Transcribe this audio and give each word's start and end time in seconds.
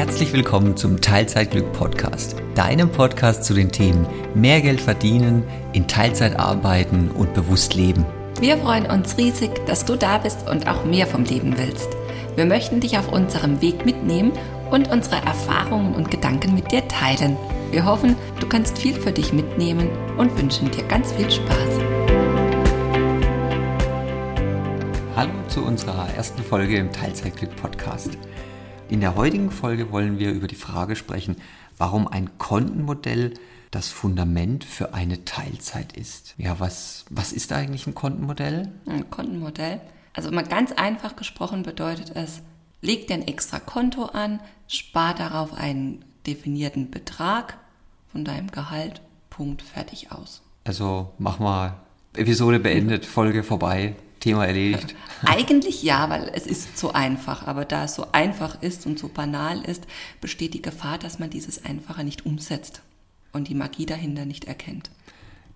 Herzlich 0.00 0.32
willkommen 0.32 0.78
zum 0.78 1.02
Teilzeitglück 1.02 1.74
Podcast, 1.74 2.34
deinem 2.54 2.90
Podcast 2.90 3.44
zu 3.44 3.52
den 3.52 3.70
Themen 3.70 4.06
mehr 4.34 4.62
Geld 4.62 4.80
verdienen, 4.80 5.44
in 5.74 5.88
Teilzeit 5.88 6.40
arbeiten 6.40 7.10
und 7.10 7.34
bewusst 7.34 7.74
leben. 7.74 8.06
Wir 8.40 8.56
freuen 8.56 8.86
uns 8.86 9.18
riesig, 9.18 9.50
dass 9.66 9.84
du 9.84 9.96
da 9.96 10.16
bist 10.16 10.48
und 10.48 10.66
auch 10.66 10.86
mehr 10.86 11.06
vom 11.06 11.24
Leben 11.24 11.58
willst. 11.58 11.90
Wir 12.34 12.46
möchten 12.46 12.80
dich 12.80 12.96
auf 12.96 13.12
unserem 13.12 13.60
Weg 13.60 13.84
mitnehmen 13.84 14.32
und 14.70 14.90
unsere 14.90 15.16
Erfahrungen 15.16 15.94
und 15.94 16.10
Gedanken 16.10 16.54
mit 16.54 16.72
dir 16.72 16.88
teilen. 16.88 17.36
Wir 17.70 17.84
hoffen, 17.84 18.16
du 18.40 18.48
kannst 18.48 18.78
viel 18.78 18.94
für 18.94 19.12
dich 19.12 19.34
mitnehmen 19.34 19.90
und 20.16 20.34
wünschen 20.40 20.70
dir 20.70 20.84
ganz 20.84 21.12
viel 21.12 21.30
Spaß. 21.30 21.78
Hallo 25.14 25.32
zu 25.48 25.62
unserer 25.62 26.08
ersten 26.16 26.42
Folge 26.42 26.78
im 26.78 26.90
Teilzeitglück 26.90 27.54
Podcast. 27.56 28.16
In 28.90 29.00
der 29.00 29.14
heutigen 29.14 29.52
Folge 29.52 29.92
wollen 29.92 30.18
wir 30.18 30.32
über 30.32 30.48
die 30.48 30.56
Frage 30.56 30.96
sprechen, 30.96 31.36
warum 31.78 32.08
ein 32.08 32.38
Kontenmodell 32.38 33.34
das 33.70 33.88
Fundament 33.88 34.64
für 34.64 34.94
eine 34.94 35.24
Teilzeit 35.24 35.96
ist. 35.96 36.34
Ja, 36.38 36.58
was, 36.58 37.04
was 37.08 37.32
ist 37.32 37.52
eigentlich 37.52 37.86
ein 37.86 37.94
Kontenmodell? 37.94 38.72
Ein 38.86 39.08
Kontenmodell, 39.08 39.80
also 40.12 40.32
mal 40.32 40.42
ganz 40.42 40.72
einfach 40.72 41.14
gesprochen 41.14 41.62
bedeutet 41.62 42.16
es, 42.16 42.42
leg 42.80 43.06
dir 43.06 43.14
ein 43.14 43.28
extra 43.28 43.60
Konto 43.60 44.06
an, 44.06 44.40
spar 44.66 45.14
darauf 45.14 45.54
einen 45.54 46.04
definierten 46.26 46.90
Betrag 46.90 47.58
von 48.10 48.24
deinem 48.24 48.50
Gehalt, 48.50 49.02
Punkt, 49.30 49.62
fertig 49.62 50.10
aus. 50.10 50.42
Also 50.64 51.12
mach 51.16 51.38
mal 51.38 51.76
Episode 52.16 52.58
beendet, 52.58 53.06
Folge 53.06 53.44
vorbei, 53.44 53.94
Thema 54.20 54.46
erledigt. 54.46 54.94
Eigentlich 55.24 55.82
ja, 55.82 56.08
weil 56.08 56.30
es 56.34 56.46
ist 56.46 56.78
so 56.78 56.92
einfach. 56.92 57.46
Aber 57.46 57.64
da 57.64 57.84
es 57.84 57.94
so 57.94 58.06
einfach 58.12 58.62
ist 58.62 58.86
und 58.86 58.98
so 58.98 59.08
banal 59.08 59.62
ist, 59.62 59.86
besteht 60.20 60.54
die 60.54 60.62
Gefahr, 60.62 60.98
dass 60.98 61.18
man 61.18 61.30
dieses 61.30 61.64
Einfache 61.64 62.04
nicht 62.04 62.26
umsetzt 62.26 62.82
und 63.32 63.48
die 63.48 63.54
Magie 63.54 63.86
dahinter 63.86 64.26
nicht 64.26 64.44
erkennt. 64.44 64.90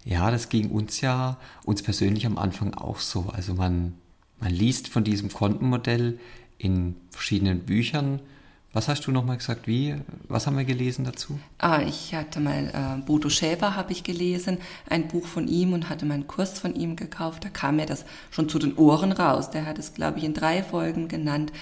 Ja, 0.04 0.30
das 0.30 0.48
ging 0.48 0.70
uns 0.70 1.00
ja, 1.00 1.38
uns 1.64 1.82
persönlich 1.82 2.26
am 2.26 2.38
Anfang 2.38 2.74
auch 2.74 2.98
so. 2.98 3.30
Also 3.32 3.54
man, 3.54 3.94
man 4.40 4.52
liest 4.52 4.88
von 4.88 5.04
diesem 5.04 5.30
Kontenmodell 5.30 6.18
in 6.58 6.96
verschiedenen 7.10 7.60
Büchern, 7.60 8.20
was 8.74 8.88
hast 8.88 9.06
du 9.06 9.12
nochmal 9.12 9.38
gesagt? 9.38 9.66
Wie? 9.66 9.94
Was 10.28 10.46
haben 10.46 10.58
wir 10.58 10.64
gelesen 10.64 11.04
dazu? 11.04 11.38
Ah, 11.58 11.80
ich 11.80 12.14
hatte 12.14 12.40
mal 12.40 12.98
äh, 13.00 13.06
Bodo 13.06 13.28
Schäfer 13.28 13.76
habe 13.76 13.92
ich 13.92 14.02
gelesen, 14.02 14.58
ein 14.90 15.08
Buch 15.08 15.26
von 15.26 15.48
ihm 15.48 15.72
und 15.72 15.88
hatte 15.88 16.04
meinen 16.04 16.26
Kurs 16.26 16.58
von 16.58 16.74
ihm 16.74 16.96
gekauft. 16.96 17.44
Da 17.44 17.48
kam 17.48 17.76
mir 17.76 17.86
das 17.86 18.04
schon 18.30 18.48
zu 18.48 18.58
den 18.58 18.76
Ohren 18.76 19.12
raus. 19.12 19.50
Der 19.50 19.64
hat 19.64 19.78
es, 19.78 19.94
glaube 19.94 20.18
ich, 20.18 20.24
in 20.24 20.34
drei 20.34 20.62
Folgen 20.62 21.08
genannt. 21.08 21.52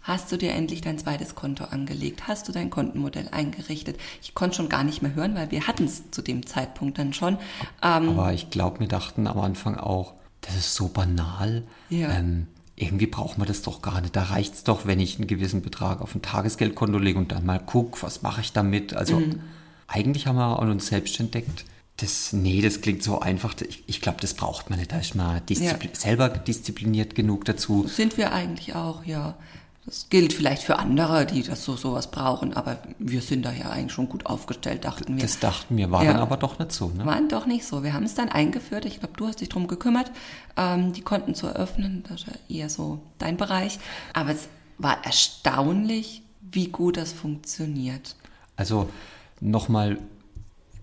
Hast 0.00 0.32
du 0.32 0.36
dir 0.36 0.52
endlich 0.52 0.80
dein 0.80 0.98
zweites 0.98 1.36
Konto 1.36 1.64
angelegt? 1.64 2.26
Hast 2.26 2.48
du 2.48 2.52
dein 2.52 2.70
Kontenmodell 2.70 3.28
eingerichtet? 3.30 3.98
Ich 4.20 4.34
konnte 4.34 4.56
schon 4.56 4.68
gar 4.68 4.82
nicht 4.82 5.00
mehr 5.00 5.14
hören, 5.14 5.36
weil 5.36 5.52
wir 5.52 5.68
hatten 5.68 5.84
es 5.84 6.10
zu 6.10 6.22
dem 6.22 6.44
Zeitpunkt 6.44 6.98
dann 6.98 7.12
schon. 7.12 7.38
Ähm, 7.82 8.08
Aber 8.08 8.32
ich 8.32 8.50
glaube, 8.50 8.80
wir 8.80 8.88
dachten 8.88 9.28
am 9.28 9.38
Anfang 9.38 9.76
auch, 9.76 10.14
das 10.40 10.56
ist 10.56 10.74
so 10.74 10.88
banal. 10.88 11.62
Ja. 11.88 12.10
Ähm, 12.10 12.48
irgendwie 12.82 13.06
braucht 13.06 13.38
man 13.38 13.46
das 13.46 13.62
doch 13.62 13.82
gar 13.82 14.00
nicht. 14.00 14.14
Da 14.16 14.24
reicht 14.24 14.54
es 14.54 14.64
doch, 14.64 14.86
wenn 14.86 15.00
ich 15.00 15.18
einen 15.18 15.26
gewissen 15.26 15.62
Betrag 15.62 16.00
auf 16.00 16.14
ein 16.14 16.22
Tagesgeldkonto 16.22 16.98
lege 16.98 17.18
und 17.18 17.32
dann 17.32 17.46
mal 17.46 17.58
gucke, 17.58 18.02
was 18.02 18.22
mache 18.22 18.40
ich 18.40 18.52
damit. 18.52 18.94
Also 18.94 19.20
mhm. 19.20 19.40
eigentlich 19.86 20.26
haben 20.26 20.36
wir 20.36 20.58
an 20.58 20.70
uns 20.70 20.88
selbst 20.88 21.18
entdeckt, 21.20 21.64
das, 21.98 22.32
nee, 22.32 22.60
das 22.60 22.80
klingt 22.80 23.02
so 23.02 23.20
einfach. 23.20 23.54
Ich, 23.60 23.84
ich 23.86 24.00
glaube, 24.00 24.18
das 24.20 24.34
braucht 24.34 24.70
man 24.70 24.78
nicht. 24.78 24.90
Da 24.92 24.98
ist 24.98 25.14
man 25.14 25.44
Diszipl 25.46 25.86
ja. 25.86 25.94
selber 25.94 26.28
diszipliniert 26.28 27.14
genug 27.14 27.44
dazu. 27.44 27.86
Sind 27.86 28.16
wir 28.16 28.32
eigentlich 28.32 28.74
auch, 28.74 29.04
ja. 29.04 29.36
Das 29.84 30.08
gilt 30.10 30.32
vielleicht 30.32 30.62
für 30.62 30.78
andere, 30.78 31.26
die 31.26 31.42
das 31.42 31.64
so 31.64 31.74
sowas 31.76 32.10
brauchen, 32.10 32.54
aber 32.54 32.78
wir 33.00 33.20
sind 33.20 33.44
da 33.44 33.50
ja 33.50 33.70
eigentlich 33.70 33.92
schon 33.92 34.08
gut 34.08 34.26
aufgestellt, 34.26 34.84
dachten 34.84 35.16
wir. 35.16 35.22
Das 35.22 35.40
dachten 35.40 35.76
wir, 35.76 35.90
war 35.90 36.04
ja. 36.04 36.12
dann 36.12 36.22
aber 36.22 36.36
doch 36.36 36.60
nicht 36.60 36.70
so, 36.70 36.88
ne? 36.90 37.04
Waren 37.04 37.28
doch 37.28 37.46
nicht 37.46 37.66
so. 37.66 37.82
Wir 37.82 37.92
haben 37.92 38.04
es 38.04 38.14
dann 38.14 38.28
eingeführt. 38.28 38.84
Ich 38.84 39.00
glaube, 39.00 39.14
du 39.16 39.26
hast 39.26 39.40
dich 39.40 39.48
drum 39.48 39.66
gekümmert, 39.66 40.12
ähm, 40.56 40.92
die 40.92 41.00
Konten 41.00 41.34
zu 41.34 41.48
eröffnen. 41.48 42.04
Das 42.08 42.20
ist 42.20 42.26
ja 42.28 42.56
eher 42.56 42.68
so 42.70 43.00
dein 43.18 43.36
Bereich. 43.36 43.80
Aber 44.12 44.30
es 44.30 44.48
war 44.78 45.04
erstaunlich, 45.04 46.22
wie 46.40 46.68
gut 46.68 46.96
das 46.96 47.12
funktioniert. 47.12 48.14
Also 48.54 48.88
nochmal 49.40 49.98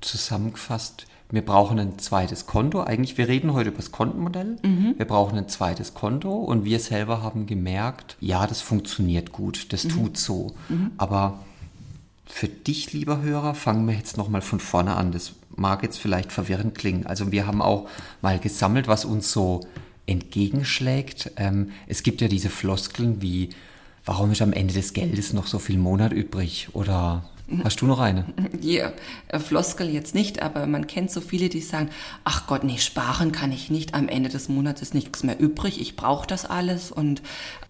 zusammengefasst, 0.01 1.05
wir 1.31 1.45
brauchen 1.45 1.79
ein 1.79 1.99
zweites 1.99 2.47
Konto. 2.47 2.81
Eigentlich, 2.81 3.17
wir 3.17 3.27
reden 3.27 3.53
heute 3.53 3.69
über 3.69 3.77
das 3.77 3.91
Kontenmodell. 3.91 4.57
Mhm. 4.63 4.95
Wir 4.97 5.05
brauchen 5.05 5.37
ein 5.37 5.47
zweites 5.47 5.93
Konto 5.93 6.33
und 6.33 6.65
wir 6.65 6.79
selber 6.79 7.21
haben 7.21 7.45
gemerkt, 7.45 8.17
ja, 8.19 8.47
das 8.47 8.61
funktioniert 8.61 9.31
gut, 9.31 9.71
das 9.71 9.83
mhm. 9.85 9.89
tut 9.89 10.17
so. 10.17 10.53
Mhm. 10.69 10.91
Aber 10.97 11.39
für 12.25 12.47
dich, 12.47 12.93
lieber 12.93 13.21
Hörer, 13.21 13.53
fangen 13.53 13.87
wir 13.87 13.93
jetzt 13.95 14.17
nochmal 14.17 14.41
von 14.41 14.59
vorne 14.59 14.95
an. 14.95 15.11
Das 15.11 15.33
mag 15.55 15.83
jetzt 15.83 15.99
vielleicht 15.99 16.31
verwirrend 16.31 16.75
klingen. 16.75 17.05
Also 17.05 17.31
wir 17.31 17.45
haben 17.45 17.61
auch 17.61 17.87
mal 18.21 18.39
gesammelt, 18.39 18.87
was 18.87 19.05
uns 19.05 19.31
so 19.31 19.61
entgegenschlägt. 20.07 21.31
Ähm, 21.37 21.71
es 21.85 22.01
gibt 22.01 22.21
ja 22.21 22.27
diese 22.27 22.49
Floskeln 22.49 23.21
wie, 23.21 23.49
warum 24.03 24.31
ist 24.31 24.41
am 24.41 24.53
Ende 24.53 24.73
des 24.73 24.93
Geldes 24.93 25.33
noch 25.33 25.45
so 25.45 25.59
viel 25.59 25.77
Monat 25.77 26.11
übrig? 26.11 26.69
Oder 26.73 27.23
Hast 27.63 27.81
du 27.81 27.85
noch 27.85 27.99
eine? 27.99 28.25
Ja, 28.61 28.91
äh, 29.27 29.39
Floskel 29.39 29.89
jetzt 29.89 30.15
nicht, 30.15 30.41
aber 30.41 30.67
man 30.67 30.87
kennt 30.87 31.11
so 31.11 31.21
viele, 31.21 31.49
die 31.49 31.61
sagen, 31.61 31.89
ach 32.23 32.47
Gott, 32.47 32.63
nee, 32.63 32.77
sparen 32.77 33.31
kann 33.31 33.51
ich 33.51 33.69
nicht, 33.69 33.93
am 33.93 34.07
Ende 34.07 34.29
des 34.29 34.49
Monats 34.49 34.81
ist 34.81 34.93
nichts 34.93 35.23
mehr 35.23 35.39
übrig, 35.39 35.79
ich 35.79 35.95
brauche 35.95 36.27
das 36.27 36.45
alles 36.45 36.91
und 36.91 37.21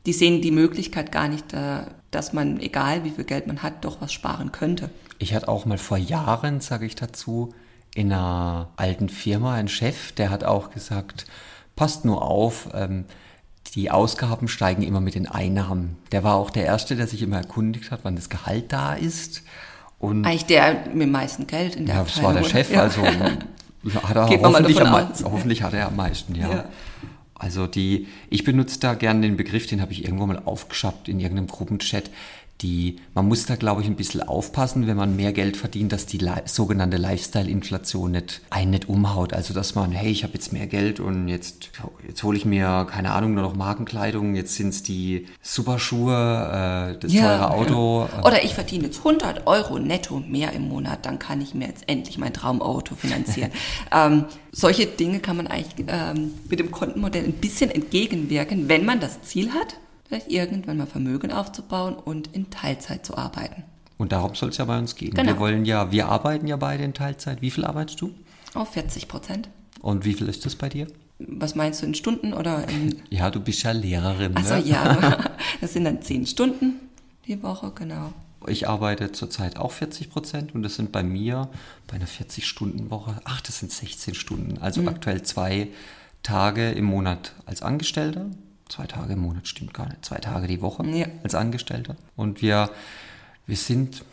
die 0.05 0.13
sehen 0.13 0.41
die 0.41 0.51
Möglichkeit 0.51 1.11
gar 1.11 1.27
nicht, 1.27 1.53
äh, 1.53 1.81
dass 2.11 2.33
man, 2.33 2.59
egal 2.59 3.03
wie 3.03 3.11
viel 3.11 3.25
Geld 3.25 3.47
man 3.47 3.63
hat, 3.63 3.85
doch 3.85 4.01
was 4.01 4.11
sparen 4.11 4.51
könnte. 4.51 4.89
Ich 5.17 5.33
hatte 5.33 5.47
auch 5.47 5.65
mal 5.65 5.77
vor 5.77 5.97
Jahren, 5.97 6.61
sage 6.61 6.85
ich 6.85 6.95
dazu, 6.95 7.53
in 7.95 8.11
einer 8.11 8.69
alten 8.75 9.09
Firma 9.09 9.55
einen 9.55 9.67
Chef, 9.67 10.11
der 10.13 10.29
hat 10.29 10.43
auch 10.43 10.71
gesagt, 10.71 11.25
passt 11.75 12.05
nur 12.05 12.23
auf, 12.23 12.69
ähm, 12.73 13.05
die 13.75 13.91
Ausgaben 13.91 14.47
steigen 14.47 14.81
immer 14.81 15.01
mit 15.01 15.15
den 15.15 15.27
Einnahmen. 15.27 15.97
Der 16.11 16.23
war 16.23 16.35
auch 16.35 16.49
der 16.49 16.65
Erste, 16.65 16.95
der 16.95 17.07
sich 17.07 17.21
immer 17.21 17.37
erkundigt 17.37 17.91
hat, 17.91 17.99
wann 18.03 18.15
das 18.15 18.29
Gehalt 18.29 18.71
da 18.73 18.93
ist. 18.93 19.43
Und 19.99 20.25
Eigentlich 20.25 20.45
der 20.45 20.85
mit 20.93 21.03
dem 21.03 21.11
meisten 21.11 21.45
Geld 21.45 21.75
in 21.75 21.85
der 21.85 21.95
ja. 21.95 22.03
Das 22.03 22.23
war 22.23 22.33
der 22.33 22.43
Chef, 22.43 22.75
also 22.75 23.03
hat 23.05 24.15
er 24.15 24.29
hoffentlich, 24.41 24.81
am, 24.81 25.09
hoffentlich 25.23 25.61
hat 25.61 25.73
er 25.73 25.87
am 25.87 25.95
meisten, 25.95 26.35
ja. 26.35 26.49
ja. 26.49 26.65
Also 27.35 27.67
die, 27.67 28.07
ich 28.29 28.43
benutze 28.43 28.79
da 28.81 28.95
gerne 28.95 29.21
den 29.21 29.37
Begriff, 29.37 29.65
den 29.65 29.81
habe 29.81 29.93
ich 29.93 30.03
irgendwo 30.03 30.25
mal 30.25 30.41
aufgeschappt 30.43 31.07
in 31.07 31.19
irgendeinem 31.21 31.47
Gruppenchat 31.47 32.09
die, 32.61 32.97
man 33.13 33.27
muss 33.27 33.45
da, 33.45 33.55
glaube 33.55 33.81
ich, 33.81 33.87
ein 33.87 33.95
bisschen 33.95 34.21
aufpassen, 34.21 34.85
wenn 34.87 34.97
man 34.97 35.15
mehr 35.15 35.31
Geld 35.31 35.55
verdient, 35.55 35.93
dass 35.93 36.05
die 36.05 36.17
li 36.17 36.31
sogenannte 36.45 36.97
Lifestyle-Inflation 36.97 38.11
nicht, 38.11 38.41
einen 38.49 38.71
nicht 38.71 38.89
umhaut. 38.89 39.33
Also, 39.33 39.53
dass 39.53 39.75
man, 39.75 39.91
hey, 39.91 40.11
ich 40.11 40.23
habe 40.23 40.33
jetzt 40.33 40.51
mehr 40.51 40.67
Geld 40.67 40.99
und 40.99 41.29
jetzt, 41.29 41.69
jetzt 42.05 42.21
hole 42.23 42.37
ich 42.37 42.45
mir, 42.45 42.85
keine 42.89 43.11
Ahnung, 43.11 43.33
nur 43.33 43.43
noch 43.43 43.55
Markenkleidung, 43.55 44.35
jetzt 44.35 44.55
sind 44.55 44.69
es 44.69 44.83
die 44.83 45.27
Superschuhe, 45.41 46.13
äh, 46.13 46.99
das 46.99 47.13
ja, 47.13 47.37
teure 47.37 47.51
Auto. 47.51 48.09
Ja. 48.11 48.25
Oder 48.25 48.43
ich 48.43 48.53
verdiene 48.53 48.85
jetzt 48.85 48.99
100 48.99 49.47
Euro 49.47 49.79
netto 49.79 50.19
mehr 50.19 50.51
im 50.51 50.67
Monat, 50.67 51.05
dann 51.05 51.17
kann 51.17 51.41
ich 51.41 51.53
mir 51.53 51.67
jetzt 51.67 51.87
endlich 51.87 52.17
mein 52.17 52.33
Traumauto 52.33 52.95
finanzieren. 52.95 53.51
ähm, 53.91 54.25
solche 54.51 54.85
Dinge 54.85 55.19
kann 55.19 55.37
man 55.37 55.47
eigentlich 55.47 55.85
ähm, 55.87 56.33
mit 56.49 56.59
dem 56.59 56.71
Kontenmodell 56.71 57.23
ein 57.23 57.33
bisschen 57.33 57.71
entgegenwirken, 57.71 58.67
wenn 58.67 58.83
man 58.83 58.99
das 58.99 59.21
Ziel 59.21 59.51
hat, 59.51 59.77
vielleicht 60.09 60.31
irgendwann 60.31 60.77
mal 60.77 60.87
Vermögen 60.87 61.31
aufzubauen 61.31 61.95
und 61.95 62.35
in 62.35 62.49
Teilzeit 62.49 63.05
zu 63.05 63.15
arbeiten. 63.15 63.63
Und 63.97 64.11
darum 64.11 64.33
soll 64.33 64.49
es 64.49 64.57
ja 64.57 64.65
bei 64.65 64.77
uns 64.77 64.95
gehen. 64.95 65.13
Genau. 65.13 65.27
Wir 65.27 65.39
wollen 65.39 65.65
ja, 65.65 65.91
wir 65.91 66.07
arbeiten 66.07 66.47
ja 66.47 66.57
beide 66.57 66.83
in 66.83 66.93
Teilzeit. 66.93 67.41
Wie 67.41 67.51
viel 67.51 67.63
arbeitest 67.63 68.01
du? 68.01 68.13
Auf 68.55 68.73
40 68.73 69.07
Prozent. 69.07 69.49
Und 69.81 70.05
wie 70.05 70.13
viel 70.13 70.27
ist 70.27 70.45
das 70.45 70.55
bei 70.55 70.67
dir? 70.67 70.87
Was 71.19 71.53
meinst 71.53 71.81
du 71.81 71.85
in 71.85 71.93
Stunden 71.93 72.33
oder 72.33 72.67
in? 72.69 73.01
Ja, 73.09 73.29
du 73.29 73.39
bist 73.39 73.63
ja 73.63 73.71
Lehrerin. 73.71 74.35
Also 74.35 74.55
ne? 74.55 74.63
ja, 74.65 75.31
das 75.61 75.73
sind 75.73 75.85
dann 75.85 76.01
10 76.01 76.25
Stunden 76.25 76.79
die 77.27 77.43
Woche, 77.43 77.71
genau. 77.75 78.13
Ich 78.47 78.67
arbeite 78.67 79.11
zurzeit 79.11 79.57
auch 79.57 79.73
40 79.73 80.09
Prozent 80.09 80.55
und 80.55 80.63
das 80.63 80.75
sind 80.75 80.93
bei 80.93 81.03
mir 81.03 81.49
bei 81.87 81.95
einer 81.95 82.07
40-Stunden-Woche, 82.07 83.19
ach, 83.25 83.41
das 83.41 83.59
sind 83.59 83.71
16 83.71 84.15
Stunden. 84.15 84.57
Also 84.59 84.81
mhm. 84.81 84.87
aktuell 84.87 85.21
zwei 85.23 85.67
Tage 86.23 86.71
im 86.71 86.85
Monat 86.85 87.33
als 87.45 87.61
Angestellter 87.61 88.27
zwei 88.69 88.85
Tage 88.85 89.13
im 89.13 89.19
Monat 89.19 89.47
stimmt 89.47 89.73
gar 89.73 89.89
nicht, 89.89 90.05
zwei 90.05 90.17
Tage 90.17 90.47
die 90.47 90.61
Woche 90.61 90.85
ja. 90.87 91.07
als 91.23 91.35
Angestellter. 91.35 91.95
Und 92.15 92.41
wir, 92.41 92.69
wir 93.45 93.57
sind, 93.57 94.05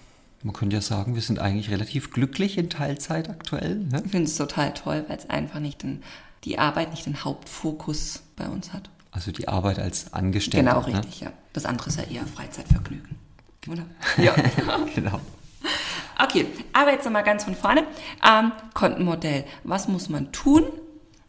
man 0.43 0.55
könnte 0.55 0.75
ja 0.75 0.83
sagen, 0.83 1.15
wir 1.15 1.23
sind 1.23 1.39
eigentlich 1.39 1.71
relativ 1.71 2.11
glücklich 2.11 2.59
in 2.59 2.71
Teilzeit 2.71 3.29
aktuell. 3.29 3.77
Ne? 3.77 4.03
Ich 4.05 4.11
finde 4.11 4.27
es 4.27 4.37
total 4.37 4.75
toll, 4.75 5.05
weil 5.09 5.19
es 5.19 5.31
einfach 5.31 5.61
nicht 5.61 5.83
den, 5.83 6.03
die 6.45 6.59
Arbeit 6.59 6.91
nicht 6.91 7.07
den 7.07 7.23
Hauptfokus 7.23 8.23
bei 8.35 8.49
uns 8.49 8.73
hat. 8.73 8.91
Also 9.13 9.31
die 9.31 9.49
Arbeit 9.49 9.79
als 9.79 10.13
Angestellter. 10.13 10.69
Genau, 10.69 10.81
richtig, 10.85 11.21
ne? 11.21 11.29
ja. 11.29 11.33
Das 11.53 11.65
andere 11.65 11.89
ist 11.89 11.99
ja 11.99 12.05
eher 12.05 12.27
Freizeitvergnügen. 12.27 13.17
Oder? 13.69 13.85
Ja, 14.23 14.35
genau. 14.95 15.21
Okay, 16.23 16.47
aber 16.73 16.93
jetzt 16.93 17.05
nochmal 17.05 17.25
ganz 17.25 17.45
von 17.45 17.55
vorne. 17.55 17.85
Ähm, 18.27 18.53
Kontenmodell. 18.75 19.45
Was 19.65 19.89
muss 19.89 20.09
man 20.09 20.33
tun, 20.33 20.65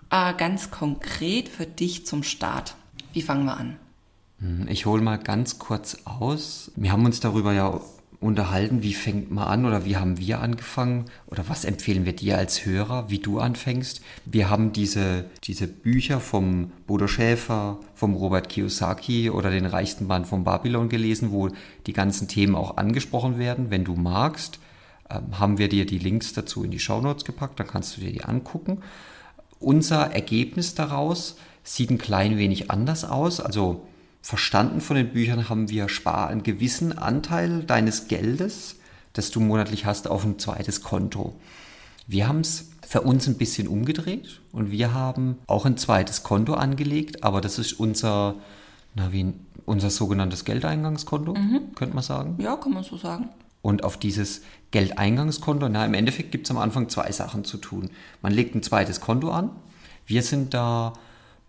äh, 0.09 0.33
ganz 0.33 0.71
konkret 0.71 1.50
für 1.50 1.65
dich 1.65 2.06
zum 2.06 2.24
Start? 2.24 2.75
Wie 3.18 3.24
fangen 3.24 3.46
wir 3.46 3.58
an? 3.58 3.78
Hm, 4.42 4.68
ich 4.69 4.86
hole 4.86 5.02
mal 5.02 5.18
ganz 5.18 5.58
kurz 5.58 5.98
aus. 6.06 6.72
Wir 6.75 6.92
haben 6.92 7.04
uns 7.04 7.19
darüber 7.19 7.52
ja 7.52 7.81
unterhalten, 8.19 8.84
wie 8.84 8.94
fängt 8.94 9.31
man 9.31 9.48
an 9.48 9.66
oder 9.66 9.86
wie 9.86 9.98
haben 9.98 10.19
wir 10.19 10.40
angefangen 10.40 11.06
oder 11.25 11.50
was 11.50 11.66
empfehlen 11.66 12.06
wir 12.06 12.16
dir 12.16 12.38
als 12.38 12.64
Hörer, 12.64 13.10
wie 13.10 13.18
du 13.18 13.40
anfängst. 13.40 14.02
Wir 14.25 14.52
haben 14.52 14.72
diese, 14.72 15.25
diese 15.46 15.66
Bücher 15.66 16.19
vom 16.19 16.69
Bodo 16.86 17.08
Schäfer, 17.08 17.80
vom 17.96 18.14
Robert 18.14 18.50
Kiyosaki 18.50 19.31
oder 19.31 19.50
den 19.50 19.66
reichsten 19.66 20.06
Mann 20.06 20.25
von 20.25 20.44
Babylon 20.44 20.88
gelesen, 20.88 21.31
wo 21.31 21.50
die 21.88 21.94
ganzen 21.94 22.28
Themen 22.28 22.54
auch 22.54 22.78
angesprochen 22.78 23.40
werden. 23.40 23.72
Wenn 23.72 23.84
du 23.84 23.96
magst, 23.96 24.60
ähm, 25.10 25.40
haben 25.40 25.58
wir 25.58 25.70
dir 25.70 25.88
die 25.88 25.98
Links 25.98 26.34
dazu 26.34 26.63
in 26.63 26.70
die 26.70 26.78
Shownotes 26.78 27.25
gepackt, 27.25 27.60
dann 27.60 27.66
kannst 27.66 27.98
du 27.98 28.02
dir 28.02 28.12
die 28.12 28.24
angucken. 28.24 28.84
Unser 29.60 30.12
Ergebnis 30.13 30.75
daraus 30.75 31.36
sieht 31.68 31.92
ein 31.92 31.98
klein 31.98 32.38
wenig 32.38 32.72
anders 32.72 33.04
aus. 33.04 33.40
Also 33.40 33.86
verstanden 34.22 34.81
von 34.81 34.96
den 34.96 35.12
Büchern 35.12 35.50
haben 35.50 35.69
wir, 35.69 35.90
spar 35.90 36.30
einen 36.30 36.44
gewissen 36.44 36.98
Anteil 36.98 37.64
deines 37.64 38.08
Geldes, 38.08 38.78
das 39.14 39.31
du 39.31 39.40
monatlich 39.40 39.86
hast, 39.86 40.08
auf 40.08 40.24
ein 40.24 40.40
zweites 40.40 40.81
Konto. 40.81 41.36
Wir 42.08 42.28
haben 42.28 42.40
es 42.40 42.69
für 42.88 43.02
uns 43.02 43.28
ein 43.28 43.38
bisschen 43.38 43.68
umgedreht 43.68 44.40
und 44.54 44.72
wir 44.72 44.94
haben 44.94 45.40
auch 45.48 45.66
ein 45.66 45.78
zweites 45.78 46.24
Konto 46.24 46.54
angelegt, 46.54 47.24
aber 47.24 47.42
das 47.42 47.60
ist 47.60 47.74
unser, 47.74 48.36
na, 48.96 49.12
wie, 49.12 49.34
unser 49.66 49.90
sogenanntes 49.90 50.46
Geldeingangskonto, 50.46 51.34
mhm. 51.34 51.75
könnte 51.75 51.96
man 51.96 52.04
sagen. 52.04 52.36
Ja, 52.40 52.56
kann 52.56 52.74
man 52.74 52.86
so 52.86 52.96
sagen. 52.96 53.28
Und 53.62 53.84
auf 53.84 53.98
dieses 53.98 54.42
Geldeingangskonto, 54.72 55.68
na, 55.68 55.86
im 55.86 55.94
Endeffekt 55.94 56.31
gibt 56.31 56.48
es 56.48 56.52
am 56.52 56.58
Anfang 56.58 56.88
zwei 56.88 57.12
Sachen 57.12 57.44
zu 57.44 57.58
tun. 57.58 57.90
Man 58.22 58.31
legt 58.31 58.56
ein 58.56 58.63
zweites 58.63 59.02
Konto 59.02 59.31
an. 59.31 59.50
Wir 60.06 60.24
sind 60.24 60.54
da 60.54 60.94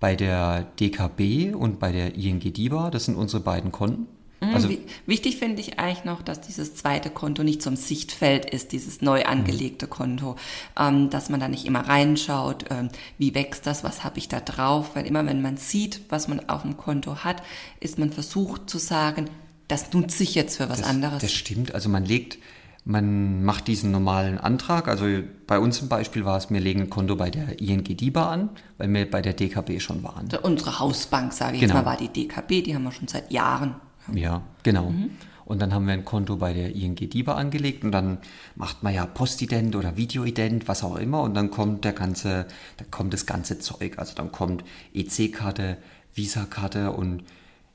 bei 0.00 0.14
der 0.14 0.66
DKB 0.78 1.54
und 1.54 1.78
bei 1.78 1.92
der 1.92 2.14
ING 2.14 2.40
DIBA, 2.40 2.90
das 2.90 3.06
sind 3.06 3.16
unsere 3.16 3.42
beiden 3.42 3.72
Konten. 3.72 4.06
Mhm, 4.40 4.54
also, 4.54 4.68
wichtig 5.06 5.38
finde 5.38 5.60
ich 5.60 5.78
eigentlich 5.78 6.04
noch, 6.04 6.22
dass 6.22 6.40
dieses 6.40 6.74
zweite 6.76 7.10
Konto 7.10 7.42
nicht 7.42 7.60
zum 7.60 7.74
Sichtfeld 7.74 8.44
ist, 8.48 8.70
dieses 8.72 9.02
neu 9.02 9.24
angelegte 9.24 9.86
mhm. 9.86 9.90
Konto, 9.90 10.36
ähm, 10.78 11.10
dass 11.10 11.28
man 11.28 11.40
da 11.40 11.48
nicht 11.48 11.64
immer 11.64 11.80
reinschaut, 11.80 12.66
ähm, 12.70 12.90
wie 13.18 13.34
wächst 13.34 13.66
das, 13.66 13.82
was 13.82 14.04
habe 14.04 14.18
ich 14.18 14.28
da 14.28 14.40
drauf, 14.40 14.94
weil 14.94 15.06
immer 15.06 15.26
wenn 15.26 15.42
man 15.42 15.56
sieht, 15.56 16.02
was 16.08 16.28
man 16.28 16.48
auf 16.48 16.62
dem 16.62 16.76
Konto 16.76 17.24
hat, 17.24 17.42
ist 17.80 17.98
man 17.98 18.12
versucht 18.12 18.70
zu 18.70 18.78
sagen, 18.78 19.28
das 19.66 19.92
nutze 19.92 20.22
ich 20.22 20.34
jetzt 20.34 20.56
für 20.56 20.68
was 20.68 20.80
das, 20.80 20.88
anderes. 20.88 21.20
Das 21.20 21.32
stimmt, 21.32 21.74
also 21.74 21.88
man 21.88 22.04
legt 22.04 22.38
man 22.84 23.44
macht 23.44 23.68
diesen 23.68 23.90
normalen 23.90 24.38
Antrag. 24.38 24.88
Also 24.88 25.06
bei 25.46 25.58
uns 25.58 25.78
zum 25.78 25.88
Beispiel 25.88 26.24
war 26.24 26.38
es, 26.38 26.50
wir 26.50 26.60
legen 26.60 26.82
ein 26.82 26.90
Konto 26.90 27.16
bei 27.16 27.30
der 27.30 27.60
ING 27.60 27.84
DIBA 27.84 28.32
an, 28.32 28.50
weil 28.78 28.92
wir 28.92 29.10
bei 29.10 29.20
der 29.20 29.34
DKB 29.34 29.80
schon 29.80 30.02
waren. 30.02 30.28
Unsere 30.42 30.78
Hausbank, 30.78 31.32
sage 31.32 31.56
ich 31.56 31.60
genau. 31.60 31.74
jetzt 31.74 31.84
mal, 31.84 31.90
war 31.90 31.96
die 31.96 32.08
DKB, 32.08 32.64
die 32.64 32.74
haben 32.74 32.84
wir 32.84 32.92
schon 32.92 33.08
seit 33.08 33.30
Jahren. 33.30 33.74
Ja, 34.12 34.42
genau. 34.62 34.90
Mhm. 34.90 35.10
Und 35.44 35.62
dann 35.62 35.72
haben 35.72 35.86
wir 35.86 35.94
ein 35.94 36.04
Konto 36.04 36.36
bei 36.36 36.52
der 36.52 36.74
ING 36.74 36.94
DIBA 36.94 37.34
angelegt 37.34 37.82
und 37.82 37.90
dann 37.90 38.18
macht 38.54 38.82
man 38.82 38.92
ja 38.92 39.06
Postident 39.06 39.76
oder 39.76 39.96
Videoident, 39.96 40.68
was 40.68 40.84
auch 40.84 40.96
immer. 40.96 41.22
Und 41.22 41.32
dann 41.32 41.50
kommt 41.50 41.84
der 41.84 41.94
ganze, 41.94 42.46
da 42.76 42.84
kommt 42.90 43.14
das 43.14 43.24
ganze 43.24 43.58
Zeug. 43.58 43.98
Also 43.98 44.14
dann 44.14 44.30
kommt 44.30 44.62
EC-Karte, 44.92 45.78
Visa-Karte 46.14 46.92
und 46.92 47.22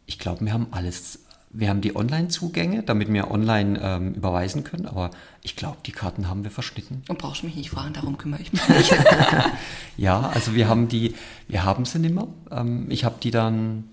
ich 0.05 0.19
glaube, 0.19 0.45
wir 0.45 0.53
haben 0.53 0.67
alles 0.69 1.22
wir 1.53 1.69
haben 1.69 1.81
die 1.81 1.95
Online-Zugänge, 1.95 2.81
damit 2.81 3.13
wir 3.13 3.29
online 3.29 3.79
ähm, 3.81 4.13
überweisen 4.15 4.63
können, 4.63 4.87
aber 4.87 5.11
ich 5.43 5.55
glaube, 5.55 5.77
die 5.85 5.91
Karten 5.91 6.27
haben 6.27 6.43
wir 6.43 6.49
verschnitten. 6.49 7.03
Und 7.07 7.19
brauchst 7.19 7.43
mich 7.43 7.55
nicht 7.55 7.69
fragen, 7.69 7.93
darum 7.93 8.17
kümmere 8.17 8.41
ich 8.41 8.51
mich 8.51 8.67
nicht. 8.69 8.95
ja, 9.97 10.31
also 10.33 10.55
wir 10.55 10.67
haben 10.67 10.87
die, 10.87 11.13
wir 11.47 11.63
haben 11.63 11.85
sie 11.85 11.99
nicht 11.99 12.15
mehr. 12.15 12.27
Ähm, 12.51 12.87
ich 12.89 13.05
habe 13.05 13.15
die 13.21 13.29
dann 13.29 13.83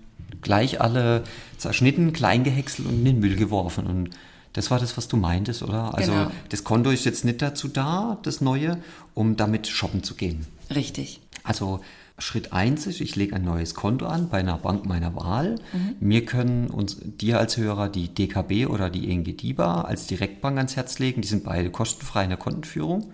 gleich 0.41 0.81
alle 0.81 1.23
zerschnitten, 1.57 2.13
klein 2.13 2.43
gehäckselt 2.43 2.87
und 2.87 2.95
in 2.95 3.05
den 3.05 3.19
Müll 3.19 3.35
geworfen. 3.35 3.85
Und 3.85 4.09
das 4.53 4.71
war 4.71 4.79
das, 4.79 4.97
was 4.97 5.07
du 5.07 5.17
meintest, 5.17 5.61
oder? 5.61 5.93
Also 5.93 6.11
genau. 6.11 6.31
das 6.49 6.63
Konto 6.63 6.89
ist 6.89 7.05
jetzt 7.05 7.25
nicht 7.25 7.43
dazu 7.43 7.67
da, 7.67 8.17
das 8.23 8.41
neue, 8.41 8.79
um 9.13 9.37
damit 9.37 9.67
shoppen 9.67 10.03
zu 10.03 10.15
gehen. 10.15 10.47
Richtig. 10.73 11.21
Also 11.43 11.81
Schritt 12.21 12.53
1 12.53 12.87
ist, 12.87 13.01
ich 13.01 13.15
lege 13.15 13.35
ein 13.35 13.43
neues 13.43 13.73
Konto 13.73 14.05
an 14.05 14.29
bei 14.29 14.37
einer 14.37 14.57
Bank 14.57 14.85
meiner 14.85 15.15
Wahl. 15.15 15.55
Mhm. 15.73 15.95
Wir 15.99 16.25
können 16.25 16.69
uns 16.69 16.97
dir 17.01 17.39
als 17.39 17.57
Hörer 17.57 17.89
die 17.89 18.13
DKB 18.13 18.67
oder 18.67 18.89
die 18.89 19.09
ING 19.09 19.23
DIBA 19.23 19.81
als 19.81 20.07
Direktbank 20.07 20.57
ans 20.57 20.75
Herz 20.75 20.99
legen. 20.99 21.21
Die 21.21 21.27
sind 21.27 21.43
beide 21.43 21.69
kostenfrei 21.71 22.23
in 22.23 22.29
der 22.29 22.37
Kontenführung. 22.37 23.11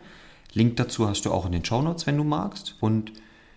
Link 0.54 0.76
dazu 0.78 1.08
hast 1.08 1.24
du 1.26 1.32
auch 1.32 1.46
in 1.46 1.52
den 1.52 1.64
Show 1.64 1.82
Notes, 1.82 2.06
wenn 2.06 2.18
du 2.18 2.24
magst. 2.24 2.76
Und 2.80 3.12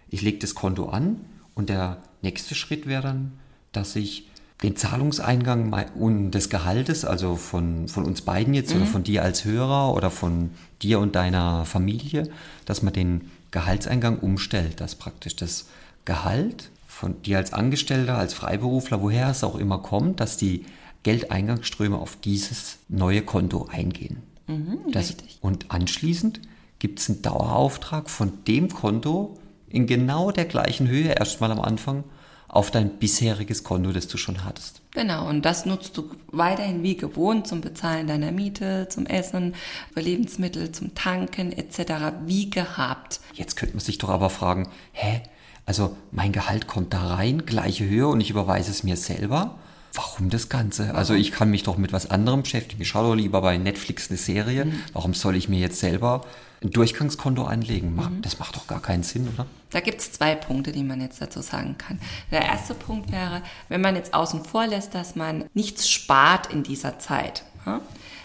ich 0.08 0.22
lege 0.22 0.38
das 0.38 0.54
Konto 0.54 0.88
an 0.88 1.20
und 1.54 1.68
der 1.68 1.98
nächste 2.22 2.54
Schritt 2.54 2.86
wäre 2.86 3.02
dann, 3.02 3.32
dass 3.72 3.96
ich 3.96 4.28
den 4.62 4.76
Zahlungseingang 4.76 5.72
und 5.94 6.32
des 6.32 6.50
Gehaltes, 6.50 7.04
also 7.04 7.36
von, 7.36 7.88
von 7.88 8.04
uns 8.04 8.22
beiden 8.22 8.52
jetzt 8.52 8.74
mhm. 8.74 8.82
oder 8.82 8.90
von 8.90 9.04
dir 9.04 9.22
als 9.22 9.44
Hörer 9.44 9.94
oder 9.94 10.10
von 10.10 10.50
dir 10.82 11.00
und 11.00 11.14
deiner 11.14 11.64
Familie, 11.64 12.28
dass 12.66 12.82
man 12.82 12.92
den 12.92 13.30
Gehaltseingang 13.50 14.18
umstellt, 14.18 14.80
dass 14.80 14.94
praktisch 14.94 15.36
das 15.36 15.66
Gehalt 16.04 16.70
von 16.86 17.22
dir 17.22 17.38
als 17.38 17.52
Angestellter, 17.52 18.18
als 18.18 18.34
Freiberufler, 18.34 19.00
woher 19.00 19.30
es 19.30 19.44
auch 19.44 19.56
immer 19.56 19.78
kommt, 19.78 20.20
dass 20.20 20.36
die 20.36 20.64
Geldeingangsströme 21.02 21.96
auf 21.96 22.16
dieses 22.16 22.78
neue 22.88 23.22
Konto 23.22 23.68
eingehen. 23.70 24.22
Mhm, 24.46 24.92
das, 24.92 25.16
und 25.40 25.70
anschließend 25.70 26.40
gibt 26.78 26.98
es 26.98 27.08
einen 27.08 27.22
Dauerauftrag 27.22 28.10
von 28.10 28.44
dem 28.46 28.68
Konto 28.68 29.38
in 29.68 29.86
genau 29.86 30.30
der 30.30 30.44
gleichen 30.44 30.88
Höhe 30.88 31.12
erstmal 31.12 31.52
am 31.52 31.60
Anfang 31.60 32.04
auf 32.50 32.72
dein 32.72 32.98
bisheriges 32.98 33.62
Konto, 33.62 33.92
das 33.92 34.08
du 34.08 34.18
schon 34.18 34.44
hattest. 34.44 34.82
Genau, 34.90 35.28
und 35.28 35.44
das 35.44 35.66
nutzt 35.66 35.96
du 35.96 36.10
weiterhin 36.32 36.82
wie 36.82 36.96
gewohnt 36.96 37.46
zum 37.46 37.60
Bezahlen 37.60 38.08
deiner 38.08 38.32
Miete, 38.32 38.88
zum 38.90 39.06
Essen, 39.06 39.54
für 39.94 40.00
Lebensmittel, 40.00 40.72
zum 40.72 40.94
Tanken 40.96 41.52
etc. 41.52 42.16
wie 42.26 42.50
gehabt. 42.50 43.20
Jetzt 43.34 43.56
könnte 43.56 43.76
man 43.76 43.84
sich 43.84 43.98
doch 43.98 44.08
aber 44.08 44.30
fragen, 44.30 44.68
hä? 44.92 45.22
Also 45.64 45.96
mein 46.10 46.32
Gehalt 46.32 46.66
kommt 46.66 46.92
da 46.92 47.14
rein, 47.14 47.46
gleiche 47.46 47.88
Höhe 47.88 48.08
und 48.08 48.20
ich 48.20 48.30
überweise 48.30 48.72
es 48.72 48.82
mir 48.82 48.96
selber. 48.96 49.58
Warum 49.94 50.30
das 50.30 50.48
Ganze? 50.48 50.94
Also 50.94 51.14
ich 51.14 51.32
kann 51.32 51.50
mich 51.50 51.64
doch 51.64 51.76
mit 51.76 51.92
was 51.92 52.10
anderem 52.10 52.42
beschäftigen. 52.42 52.82
Ich 52.82 52.88
schaue 52.88 53.08
doch 53.08 53.14
lieber 53.14 53.40
bei 53.40 53.58
Netflix 53.58 54.08
eine 54.08 54.18
Serie. 54.18 54.66
Mhm. 54.66 54.82
Warum 54.92 55.14
soll 55.14 55.36
ich 55.36 55.48
mir 55.48 55.58
jetzt 55.58 55.80
selber 55.80 56.24
ein 56.62 56.70
Durchgangskonto 56.70 57.44
anlegen. 57.44 57.94
Mhm. 57.94 58.22
Das 58.22 58.38
macht 58.38 58.56
doch 58.56 58.66
gar 58.66 58.82
keinen 58.82 59.02
Sinn, 59.02 59.28
oder? 59.32 59.46
Da 59.70 59.80
gibt 59.80 60.00
es 60.00 60.12
zwei 60.12 60.34
Punkte, 60.34 60.72
die 60.72 60.82
man 60.82 61.00
jetzt 61.00 61.20
dazu 61.20 61.40
sagen 61.40 61.76
kann. 61.78 62.00
Der 62.30 62.42
erste 62.42 62.74
Punkt 62.74 63.10
wäre, 63.10 63.42
wenn 63.68 63.80
man 63.80 63.96
jetzt 63.96 64.14
außen 64.14 64.44
vor 64.44 64.66
lässt, 64.66 64.94
dass 64.94 65.16
man 65.16 65.44
nichts 65.54 65.88
spart 65.88 66.52
in 66.52 66.62
dieser 66.62 66.98
Zeit, 66.98 67.44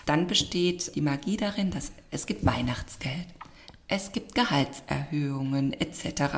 dann 0.05 0.27
besteht 0.27 0.95
die 0.95 1.01
Magie 1.01 1.37
darin, 1.37 1.71
dass 1.71 1.91
es 2.11 2.25
gibt 2.25 2.45
Weihnachtsgeld, 2.45 3.27
es 3.87 4.11
gibt 4.11 4.33
Gehaltserhöhungen 4.33 5.73
etc. 5.73 6.31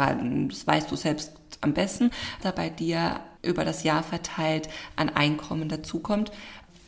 Das 0.49 0.67
weißt 0.67 0.91
du 0.91 0.95
selbst 0.95 1.31
am 1.61 1.73
besten, 1.73 2.11
da 2.41 2.51
bei 2.51 2.69
dir 2.69 3.21
über 3.47 3.65
das 3.65 3.83
Jahr 3.83 4.03
verteilt 4.03 4.69
an 4.95 5.09
Einkommen 5.09 5.69
dazukommt. 5.69 6.31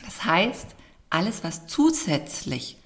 Das 0.05 0.25
heißt, 0.25 0.67
alles, 1.09 1.43
was 1.43 1.67
zusätzlich 1.67 2.77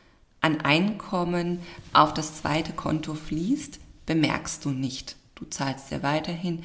an 0.41 0.61
Einkommen 0.61 1.59
auf 1.93 2.13
das 2.13 2.35
zweite 2.35 2.73
Konto 2.73 3.13
fließt, 3.15 3.79
bemerkst 4.05 4.63
du 4.65 4.69
nicht. 4.69 5.15
Du 5.35 5.45
zahlst 5.45 5.91
dir 5.91 6.03
weiterhin 6.03 6.63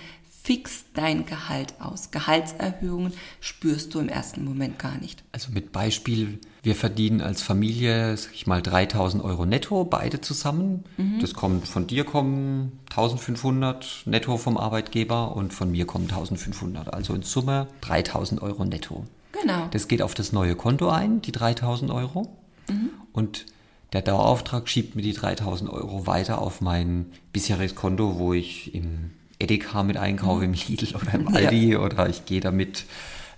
fix 0.49 0.87
dein 0.95 1.27
Gehalt 1.27 1.75
aus. 1.79 2.11
Gehaltserhöhungen 2.11 3.13
spürst 3.39 3.93
du 3.93 3.99
im 3.99 4.09
ersten 4.09 4.47
Moment 4.47 4.79
gar 4.79 4.97
nicht. 4.97 5.23
Also 5.31 5.53
mit 5.53 5.73
Beispiel, 5.73 6.39
wir 6.63 6.75
verdienen 6.75 7.21
als 7.21 7.43
Familie, 7.43 8.17
sag 8.17 8.33
ich 8.33 8.47
mal, 8.47 8.63
3000 8.63 9.23
Euro 9.23 9.45
netto, 9.45 9.85
beide 9.85 10.23
zusammen. 10.23 10.85
Mhm. 10.97 11.19
Das 11.21 11.35
kommt 11.35 11.69
von 11.69 11.87
dir 11.87 12.05
kommen 12.05 12.81
1500 12.89 14.05
netto 14.07 14.39
vom 14.39 14.57
Arbeitgeber 14.57 15.37
und 15.37 15.53
von 15.53 15.71
mir 15.71 15.85
kommen 15.85 16.09
1500. 16.09 16.95
Also 16.95 17.13
in 17.13 17.21
Summe 17.21 17.69
3000 17.83 18.41
Euro 18.41 18.65
netto. 18.65 19.05
Genau. 19.33 19.69
Das 19.71 19.87
geht 19.87 20.01
auf 20.01 20.15
das 20.15 20.33
neue 20.33 20.55
Konto 20.55 20.89
ein, 20.89 21.21
die 21.21 21.33
3000 21.33 21.91
Euro. 21.91 22.35
Mhm. 22.71 22.89
Und 23.13 23.45
der 23.93 24.01
Dauerauftrag 24.01 24.67
schiebt 24.67 24.97
mir 24.97 25.03
die 25.03 25.13
3000 25.13 25.69
Euro 25.69 26.07
weiter 26.07 26.41
auf 26.41 26.63
mein 26.63 27.13
bisheriges 27.35 27.75
Konto, 27.75 28.19
wo 28.19 28.33
ich 28.33 28.75
im 28.75 29.11
Edeka 29.39 29.83
mit 29.83 29.97
einkaufe, 29.97 30.45
im 30.45 30.53
Lidl 30.53 30.97
oder 30.97 31.15
im 31.15 31.29
Aldi 31.35 31.73
ja. 31.73 31.79
oder 31.79 32.09
ich 32.09 32.25
gehe 32.25 32.41
damit 32.41 32.85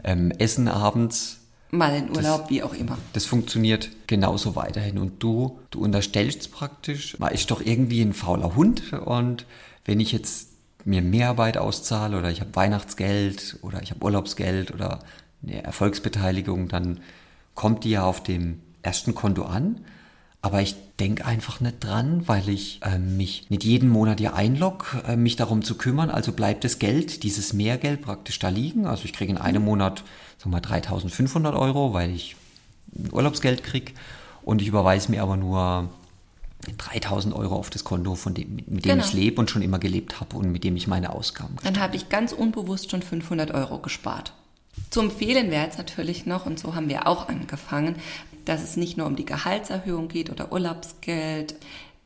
ähm, 0.05 0.31
essen 0.33 0.69
abends. 0.69 1.39
Mal 1.71 1.97
in 1.97 2.11
Urlaub, 2.11 2.43
das, 2.43 2.51
wie 2.51 2.63
auch 2.63 2.75
immer. 2.75 2.99
Das 3.13 3.27
funktioniert 3.27 3.91
genauso 4.07 4.57
weiterhin. 4.57 4.99
Und 4.99 5.23
du, 5.23 5.61
du 5.71 5.81
unterstellst 5.81 6.51
praktisch, 6.51 7.19
man 7.19 7.33
ist 7.33 7.51
doch 7.51 7.61
irgendwie 7.61 8.01
ein 8.03 8.13
fauler 8.13 8.57
Hund. 8.57 8.93
Und 8.93 9.47
wenn 9.85 10.01
ich 10.01 10.11
jetzt 10.11 10.49
mir 10.85 11.03
Mehrarbeit 11.03 11.59
auszahle 11.59 12.19
oder 12.19 12.31
ich 12.31 12.41
habe 12.41 12.57
Weihnachtsgeld 12.57 13.59
oder 13.63 13.83
ich 13.83 13.91
habe 13.91 14.05
Urlaubsgeld 14.05 14.73
oder 14.73 15.01
eine 15.43 15.63
Erfolgsbeteiligung, 15.63 16.69
dann 16.69 17.01
kommt 17.55 17.85
die 17.85 17.91
ja 17.91 18.05
auf 18.05 18.23
dem 18.23 18.61
ersten 18.83 19.15
Konto 19.15 19.45
an 19.45 19.81
aber 20.43 20.63
ich 20.63 20.75
denke 20.99 21.25
einfach 21.27 21.61
nicht 21.61 21.85
dran, 21.85 22.27
weil 22.27 22.49
ich 22.49 22.81
äh, 22.83 22.99
mich 22.99 23.51
nicht 23.51 23.65
jeden 23.65 23.89
Monat 23.89 24.21
hier 24.21 24.35
einlogge, 24.35 25.03
äh, 25.07 25.17
mich 25.17 25.37
darum 25.37 25.63
zu 25.63 25.77
kümmern. 25.77 26.11
Also 26.11 26.33
bleibt 26.33 26.65
das 26.65 26.79
Geld, 26.79 27.23
dieses 27.23 27.53
Mehrgeld 27.53 28.03
praktisch 28.03 28.39
da 28.39 28.49
liegen. 28.49 28.87
Also 28.87 29.05
ich 29.05 29.13
kriege 29.13 29.31
in 29.31 29.39
einem 29.39 29.65
Monat 29.65 30.03
sagen 30.39 30.53
wir 30.53 30.61
3500 30.61 31.55
Euro, 31.55 31.93
weil 31.93 32.11
ich 32.11 32.37
Urlaubsgeld 33.13 33.63
kriege 33.63 33.93
und 34.43 34.63
ich 34.63 34.69
überweise 34.69 35.11
mir 35.11 35.23
aber 35.23 35.37
nur 35.37 35.91
3000 36.79 37.35
Euro 37.35 37.57
auf 37.57 37.71
das 37.71 37.85
Konto, 37.85 38.15
von 38.15 38.35
dem, 38.35 38.57
mit 38.57 38.85
dem 38.85 38.93
Genau. 38.93 39.05
ich 39.05 39.13
lebe 39.13 39.41
und 39.41 39.51
schon 39.51 39.63
immer 39.63 39.79
gelebt 39.79 40.21
habe 40.21 40.37
und 40.37 40.51
mit 40.53 40.65
dem 40.65 40.77
ich 40.77 40.87
meine 40.87 41.13
Ausgaben. 41.13 41.57
Dann 41.63 41.79
habe 41.81 41.97
ich 41.97 42.09
ganz 42.09 42.33
unbewusst 42.33 42.91
schon 42.91 43.03
500 43.03 43.51
Euro 43.53 43.79
gespart. 43.79 44.33
Zu 44.91 45.01
empfehlen 45.01 45.51
wäre 45.51 45.65
jetzt 45.65 45.79
natürlich 45.79 46.27
noch, 46.27 46.47
und 46.47 46.59
so 46.59 46.75
haben 46.75 46.89
wir 46.89 47.07
auch 47.07 47.29
angefangen, 47.29 47.97
dass 48.45 48.63
es 48.63 48.77
nicht 48.77 48.97
nur 48.97 49.07
um 49.07 49.17
die 49.17 49.25
Gehaltserhöhung 49.25 50.09
geht 50.09 50.31
oder 50.31 50.53
Urlaubsgeld, 50.53 51.55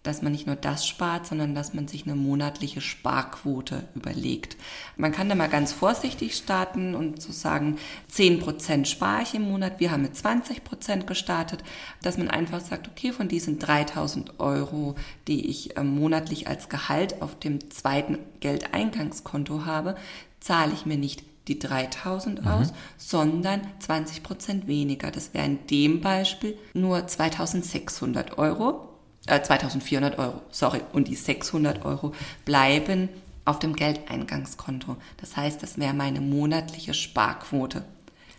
dass 0.05 0.21
man 0.21 0.33
nicht 0.33 0.47
nur 0.47 0.55
das 0.55 0.87
spart, 0.87 1.27
sondern 1.27 1.55
dass 1.55 1.73
man 1.73 1.89
sich 1.89 2.05
eine 2.05 2.15
monatliche 2.15 2.83
Sparquote 2.83 3.89
überlegt. 3.95 4.57
Man 4.97 5.13
kann 5.13 5.31
da 5.31 5.35
mal 5.35 5.49
ganz 5.49 5.73
vorsichtig 5.73 6.37
starten 6.37 6.95
und 6.95 7.23
so 7.23 7.33
sagen, 7.33 7.79
10% 8.13 8.85
spare 8.85 9.23
ich 9.23 9.35
im 9.35 9.49
Monat, 9.49 9.81
wir 9.81 9.91
haben 9.91 10.03
mit 10.03 10.15
20% 10.15 11.07
gestartet, 11.07 11.65
dass 12.03 12.19
man 12.19 12.29
einfach 12.29 12.61
sagt, 12.61 12.87
okay, 12.87 13.13
von 13.13 13.29
diesen 13.29 13.59
3000 13.59 14.39
Euro, 14.41 14.95
die 15.27 15.49
ich 15.49 15.79
ähm, 15.79 15.99
monatlich 15.99 16.49
als 16.49 16.69
Gehalt 16.69 17.23
auf 17.23 17.39
dem 17.39 17.71
zweiten 17.71 18.19
Geldeingangskonto 18.41 19.65
habe, 19.65 19.97
zahle 20.39 20.75
ich 20.75 20.85
mir 20.85 20.99
nicht 20.99 21.25
die 21.49 21.59
3000 21.59 22.47
aus, 22.47 22.73
sondern 22.97 23.61
20 23.81 24.23
Prozent 24.23 24.67
weniger. 24.67 25.11
Das 25.11 25.35
wäre 25.35 25.47
in 25.47 25.67
dem 25.67 26.01
Beispiel 26.01 26.57
nur 26.73 27.07
2600 27.07 28.39
Euro, 28.39 28.89
äh, 29.27 29.41
2400 29.43 30.19
Euro, 30.19 30.41
sorry. 30.51 30.81
Und 30.93 31.09
die 31.09 31.17
600 31.17 31.85
Euro 31.85 32.13
bleiben 32.45 33.09
auf 33.45 33.59
dem 33.59 33.77
Geldeingangskonto. 33.77 34.97
Das 35.19 35.37
heißt, 35.37 35.63
das 35.63 35.79
wäre 35.79 35.95
meine 35.95 36.21
monatliche 36.21 36.95
Sparquote. 36.95 37.85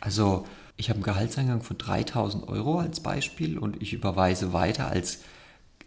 Also 0.01 0.45
ich 0.77 0.89
habe 0.89 0.97
einen 0.97 1.03
Gehaltseingang 1.03 1.61
von 1.61 1.77
3000 1.77 2.47
Euro 2.47 2.79
als 2.79 2.99
Beispiel 2.99 3.57
und 3.57 3.81
ich 3.81 3.93
überweise 3.93 4.51
weiter 4.51 4.87
als, 4.87 5.19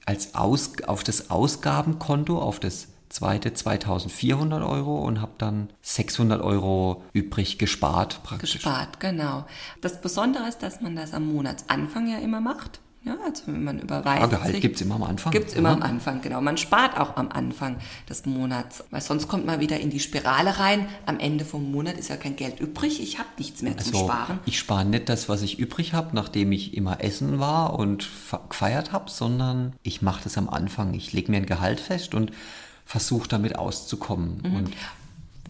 als 0.07 0.35
Aus, 0.35 0.83
auf 0.87 1.05
das 1.05 1.31
Ausgabenkonto, 1.31 2.39
auf 2.39 2.61
das 2.61 2.89
zweite 3.09 3.53
2400 3.55 4.63
Euro 4.63 4.99
und 5.05 5.21
habe 5.21 5.33
dann 5.39 5.69
600 5.83 6.41
Euro 6.43 7.03
übrig 7.13 7.59
gespart 7.59 8.23
praktisch. 8.23 8.55
Gespart, 8.55 9.01
genau. 9.01 9.47
Das 9.81 10.01
Besondere 10.01 10.49
ist, 10.49 10.63
dass 10.63 10.81
man 10.81 10.97
das 10.97 11.15
am 11.15 11.33
Monatsanfang 11.33 12.09
ja 12.09 12.19
immer 12.19 12.41
macht. 12.41 12.81
Ja, 13.05 13.17
also 13.25 13.45
wenn 13.47 13.63
man 13.65 13.79
überweist. 13.79 14.21
Ja, 14.21 14.27
Gehalt 14.27 14.53
sich- 14.53 14.61
gibt's 14.61 14.81
immer 14.81 14.97
am 14.97 15.05
Anfang. 15.05 15.33
Gibt's 15.33 15.55
immer 15.55 15.69
Ja. 15.71 15.75
am 15.77 15.83
Anfang, 15.83 16.21
genau. 16.21 16.41
Man 16.43 16.59
spart 16.59 16.99
auch 16.99 17.17
am 17.17 17.29
Anfang 17.31 17.77
des 18.09 18.27
Monats, 18.27 18.85
weil 18.91 19.01
sonst 19.01 19.29
kommt 19.29 19.47
man 19.47 19.61
wieder 19.61 19.79
in 19.81 19.89
die 19.89 20.01
Spirale 20.01 20.59
rein. 20.59 20.87
Am 21.07 21.19
Ende 21.21 21.45
vom 21.47 21.71
Monat 21.71 21.97
ist 21.97 22.09
ja 22.09 22.17
kein 22.17 22.35
Geld 22.37 22.59
übrig, 22.61 23.01
ich 23.01 23.19
habe 23.19 23.29
nichts 23.39 23.63
mehr 23.63 23.79
zum 23.79 23.95
Also 23.95 24.07
Sparen. 24.09 24.41
ich 24.47 24.59
spare 24.59 24.85
nicht 24.85 25.09
das, 25.09 25.29
was 25.29 25.43
ich 25.43 25.59
übrig 25.61 25.95
habe, 25.95 26.11
nachdem 26.15 26.51
ich 26.53 26.77
immer 26.77 27.03
essen 27.03 27.39
war 27.39 27.79
und 27.79 28.03
fe- 28.03 28.41
gefeiert 28.49 28.93
habe, 28.93 29.09
sondern 29.11 29.75
ich 29.85 30.03
mache 30.03 30.25
das 30.25 30.37
am 30.37 30.49
Anfang. 30.51 30.93
Ich 30.93 31.13
lege 31.13 31.31
mir 31.31 31.39
ein 31.39 31.47
Gehalt 31.47 31.81
fest 31.81 32.15
und 32.15 32.33
versuche 32.89 33.29
damit 33.29 33.57
auszukommen. 33.57 34.41
Mhm. 34.43 34.57
Und 34.57 34.73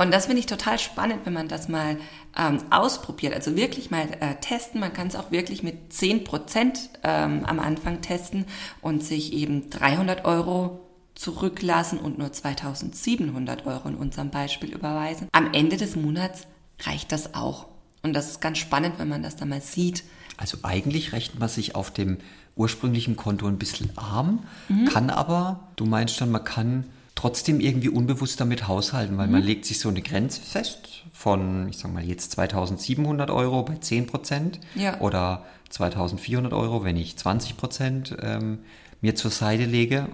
Und 0.00 0.12
das 0.12 0.26
finde 0.26 0.40
ich 0.40 0.46
total 0.46 0.78
spannend, 0.78 1.20
wenn 1.24 1.32
man 1.32 1.48
das 1.48 1.68
mal 1.68 1.96
ähm, 2.36 2.58
ausprobiert. 2.70 3.32
Also 3.34 3.54
wirklich 3.56 3.90
mal 3.90 4.06
äh, 4.20 4.34
testen. 4.40 4.80
Man 4.80 4.92
kann 4.92 5.06
es 5.06 5.16
auch 5.16 5.30
wirklich 5.30 5.62
mit 5.62 5.92
10% 5.92 6.78
ähm, 7.04 7.44
am 7.44 7.58
Anfang 7.60 8.00
testen 8.00 8.44
und 8.80 9.02
sich 9.02 9.32
eben 9.32 9.70
300 9.70 10.24
Euro 10.24 10.80
zurücklassen 11.14 11.98
und 11.98 12.18
nur 12.18 12.32
2700 12.32 13.66
Euro 13.66 13.88
in 13.88 13.94
unserem 13.96 14.30
Beispiel 14.30 14.72
überweisen. 14.72 15.28
Am 15.32 15.52
Ende 15.52 15.76
des 15.76 15.96
Monats 15.96 16.46
reicht 16.80 17.10
das 17.12 17.34
auch. 17.34 17.66
Und 18.02 18.12
das 18.14 18.30
ist 18.30 18.40
ganz 18.40 18.58
spannend, 18.58 18.94
wenn 18.98 19.08
man 19.08 19.22
das 19.22 19.36
dann 19.36 19.48
mal 19.48 19.60
sieht. 19.60 20.04
Also 20.36 20.58
eigentlich 20.62 21.12
rechnet 21.12 21.38
man 21.40 21.48
sich 21.48 21.74
auf 21.74 21.92
dem 21.92 22.18
ursprünglichen 22.56 23.16
Konto 23.16 23.46
ein 23.46 23.58
bisschen 23.58 23.90
arm, 23.96 24.44
Mhm. 24.68 24.84
kann 24.86 25.10
aber, 25.10 25.68
du 25.76 25.84
meinst 25.86 26.20
dann, 26.20 26.30
man 26.30 26.44
kann 26.44 26.84
trotzdem 27.18 27.58
irgendwie 27.58 27.88
unbewusst 27.88 28.40
damit 28.40 28.68
haushalten, 28.68 29.18
weil 29.18 29.26
Mhm. 29.26 29.32
man 29.32 29.42
legt 29.42 29.64
sich 29.64 29.80
so 29.80 29.88
eine 29.88 30.02
Grenze 30.02 30.40
fest 30.40 31.02
von, 31.12 31.68
ich 31.68 31.78
sag 31.78 31.92
mal 31.92 32.04
jetzt 32.04 32.30
2700 32.32 33.28
Euro 33.30 33.64
bei 33.64 33.74
10 33.76 34.06
Prozent 34.06 34.60
Ja. 34.76 35.00
oder 35.00 35.44
2400 35.68 36.52
Euro, 36.52 36.84
wenn 36.84 36.96
ich 36.96 37.16
20 37.16 37.56
Prozent 37.56 38.16
ähm, 38.22 38.60
mir 39.00 39.16
zur 39.16 39.32
Seite 39.32 39.64
lege, 39.64 40.06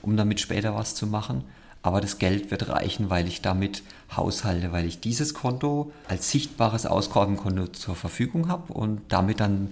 um 0.00 0.16
damit 0.16 0.38
später 0.40 0.74
was 0.76 0.94
zu 0.94 1.06
machen. 1.08 1.42
Aber 1.82 2.00
das 2.00 2.18
Geld 2.18 2.50
wird 2.52 2.68
reichen, 2.68 3.10
weil 3.10 3.26
ich 3.26 3.42
damit 3.42 3.82
haushalte, 4.16 4.70
weil 4.72 4.86
ich 4.86 5.00
dieses 5.00 5.34
Konto 5.34 5.92
als 6.08 6.30
sichtbares 6.30 6.86
Ausgabenkonto 6.86 7.66
zur 7.68 7.94
Verfügung 7.96 8.48
habe 8.48 8.72
und 8.72 9.00
damit 9.08 9.40
dann 9.40 9.70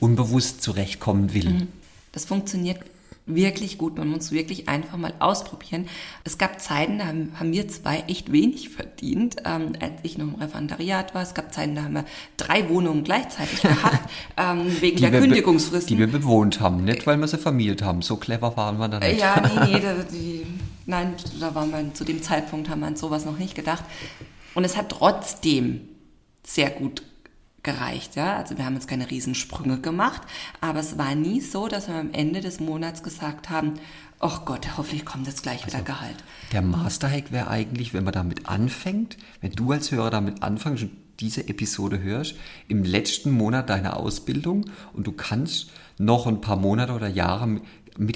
unbewusst 0.00 0.60
zurechtkommen 0.60 1.32
will. 1.32 1.68
Das 2.12 2.24
funktioniert 2.26 2.80
wirklich 3.26 3.76
gut. 3.76 3.98
Man 3.98 4.06
muss 4.08 4.30
wirklich 4.30 4.68
einfach 4.68 4.96
mal 4.96 5.12
ausprobieren. 5.18 5.88
Es 6.24 6.38
gab 6.38 6.60
Zeiten, 6.60 6.98
da 6.98 7.06
haben, 7.06 7.32
haben 7.38 7.52
wir 7.52 7.66
zwei 7.68 8.04
echt 8.06 8.30
wenig 8.30 8.68
verdient, 8.68 9.36
ähm, 9.44 9.72
als 9.80 9.94
ich 10.04 10.16
noch 10.16 10.26
im 10.26 10.34
Referendariat 10.36 11.14
war. 11.14 11.22
Es 11.22 11.34
gab 11.34 11.52
Zeiten, 11.52 11.74
da 11.74 11.82
haben 11.82 11.94
wir 11.94 12.04
drei 12.36 12.68
Wohnungen 12.68 13.02
gleichzeitig 13.02 13.62
gehabt, 13.62 14.08
ähm, 14.36 14.80
wegen 14.80 15.00
der 15.00 15.10
wir 15.12 15.20
be- 15.20 15.26
Kündigungsfristen. 15.26 15.88
Die 15.88 15.98
wir 15.98 16.06
bewohnt 16.06 16.60
haben, 16.60 16.84
nicht 16.84 17.06
weil 17.06 17.16
wir 17.16 17.26
sie 17.26 17.38
vermietet 17.38 17.82
haben. 17.82 18.00
So 18.02 18.16
clever 18.16 18.56
waren 18.56 18.78
wir 18.78 18.88
dann 18.88 19.02
nicht. 19.02 19.20
Ja, 19.20 19.40
nee, 19.40 19.72
nee, 19.72 19.80
da, 19.82 19.94
die, 20.12 20.46
nein, 20.86 21.14
da 21.40 21.54
waren 21.54 21.70
wir 21.72 21.94
zu 21.94 22.04
dem 22.04 22.22
Zeitpunkt 22.22 22.68
haben 22.68 22.80
wir 22.80 22.86
an 22.86 22.96
sowas 22.96 23.24
noch 23.24 23.38
nicht 23.38 23.54
gedacht. 23.56 23.82
Und 24.54 24.64
es 24.64 24.76
hat 24.76 24.88
trotzdem 24.90 25.80
sehr 26.44 26.70
gut 26.70 27.02
gereicht, 27.66 28.16
ja. 28.16 28.38
Also 28.38 28.56
wir 28.56 28.64
haben 28.64 28.72
jetzt 28.74 28.88
keine 28.88 29.10
Riesensprünge 29.10 29.78
gemacht, 29.80 30.22
aber 30.62 30.80
es 30.80 30.96
war 30.96 31.14
nie 31.14 31.42
so, 31.42 31.68
dass 31.68 31.88
wir 31.88 31.96
am 31.96 32.12
Ende 32.12 32.40
des 32.40 32.60
Monats 32.60 33.02
gesagt 33.02 33.50
haben, 33.50 33.74
ach 34.20 34.46
Gott, 34.46 34.78
hoffentlich 34.78 35.04
kommt 35.04 35.26
jetzt 35.26 35.42
gleich 35.42 35.66
wieder 35.66 35.82
Gehalt. 35.82 36.16
Der 36.52 36.62
Masterhack 36.62 37.32
wäre 37.32 37.48
eigentlich, 37.48 37.92
wenn 37.92 38.04
man 38.04 38.14
damit 38.14 38.48
anfängt, 38.48 39.18
wenn 39.42 39.52
du 39.52 39.72
als 39.72 39.90
Hörer 39.92 40.08
damit 40.08 40.42
anfängst 40.42 40.84
und 40.84 40.92
diese 41.20 41.48
Episode 41.48 42.00
hörst, 42.02 42.34
im 42.68 42.84
letzten 42.84 43.30
Monat 43.30 43.68
deiner 43.68 43.96
Ausbildung 43.98 44.64
und 44.94 45.06
du 45.06 45.12
kannst 45.12 45.70
noch 45.98 46.26
ein 46.26 46.40
paar 46.40 46.56
Monate 46.56 46.92
oder 46.92 47.08
Jahre 47.08 47.46
mit- 47.46 47.62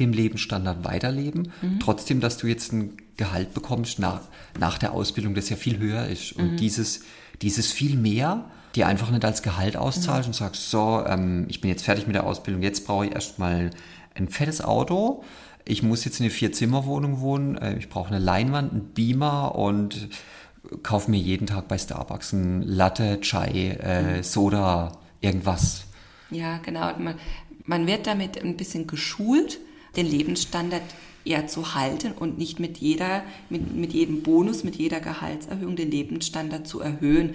dem 0.00 0.12
Lebensstandard 0.12 0.85
weiterleben, 0.85 1.52
trotzdem, 1.80 2.21
dass 2.21 2.37
du 2.37 2.47
jetzt 2.47 2.71
ein 2.75 2.99
Gehalt 3.16 3.54
bekommst 3.54 3.99
nach, 3.99 4.21
nach 4.59 4.76
der 4.76 4.92
Ausbildung, 4.92 5.35
das 5.35 5.49
ja 5.49 5.57
viel 5.57 5.78
höher 5.78 6.07
ist. 6.07 6.33
Und 6.33 6.57
dieses, 6.57 7.00
dieses 7.40 7.73
viel 7.73 7.97
mehr 7.97 8.45
dir 8.75 8.87
einfach 8.87 9.11
nicht 9.11 9.25
als 9.25 9.43
Gehalt 9.43 9.77
auszahlst 9.77 10.29
und 10.29 10.35
sagst, 10.35 10.71
so, 10.71 11.05
ähm, 11.07 11.47
ich 11.49 11.61
bin 11.61 11.71
jetzt 11.71 11.85
fertig 11.85 12.07
mit 12.07 12.15
der 12.15 12.25
Ausbildung, 12.25 12.62
jetzt 12.62 12.87
brauche 12.87 13.07
ich 13.07 13.12
erstmal 13.12 13.71
ein 14.15 14.29
fettes 14.29 14.62
Auto, 14.62 15.25
ich 15.65 15.83
muss 15.83 16.05
jetzt 16.05 16.21
in 16.21 16.25
eine 16.25 16.31
Vier-Zimmer-Wohnung 16.31 17.21
wohnen, 17.21 17.57
äh, 17.59 17.77
ich 17.77 17.89
brauche 17.89 18.09
eine 18.09 18.19
Leinwand, 18.19 18.73
einen 18.73 18.93
Beamer 18.95 19.55
und 19.55 20.09
kaufe 20.83 21.11
mir 21.11 21.19
jeden 21.19 21.47
Tag 21.47 21.69
bei 21.69 21.79
Starbucks 21.79 22.33
ein 22.33 22.62
Latte, 22.62 23.21
Chai, 23.21 23.71
äh, 23.71 24.23
Soda, 24.23 24.93
irgendwas. 25.21 25.85
Ja, 26.31 26.59
genau. 26.59 26.93
Man, 26.99 27.17
man 27.65 27.87
wird 27.87 28.07
damit 28.07 28.43
ein 28.43 28.57
bisschen 28.57 28.87
geschult, 28.87 29.59
den 29.97 30.07
Lebensstandard 30.07 30.83
eher 31.25 31.47
zu 31.47 31.75
halten 31.75 32.12
und 32.12 32.39
nicht 32.39 32.61
mit 32.61 32.79
jeder, 32.79 33.23
mit, 33.50 33.75
mit 33.75 33.93
jedem 33.93 34.23
Bonus, 34.23 34.65
mit 34.65 34.77
jeder 34.77 35.00
Gehaltserhöhung 35.00 35.77
den 35.77 35.91
Lebensstandard 35.91 36.67
zu 36.67 36.81
erhöhen. 36.81 37.35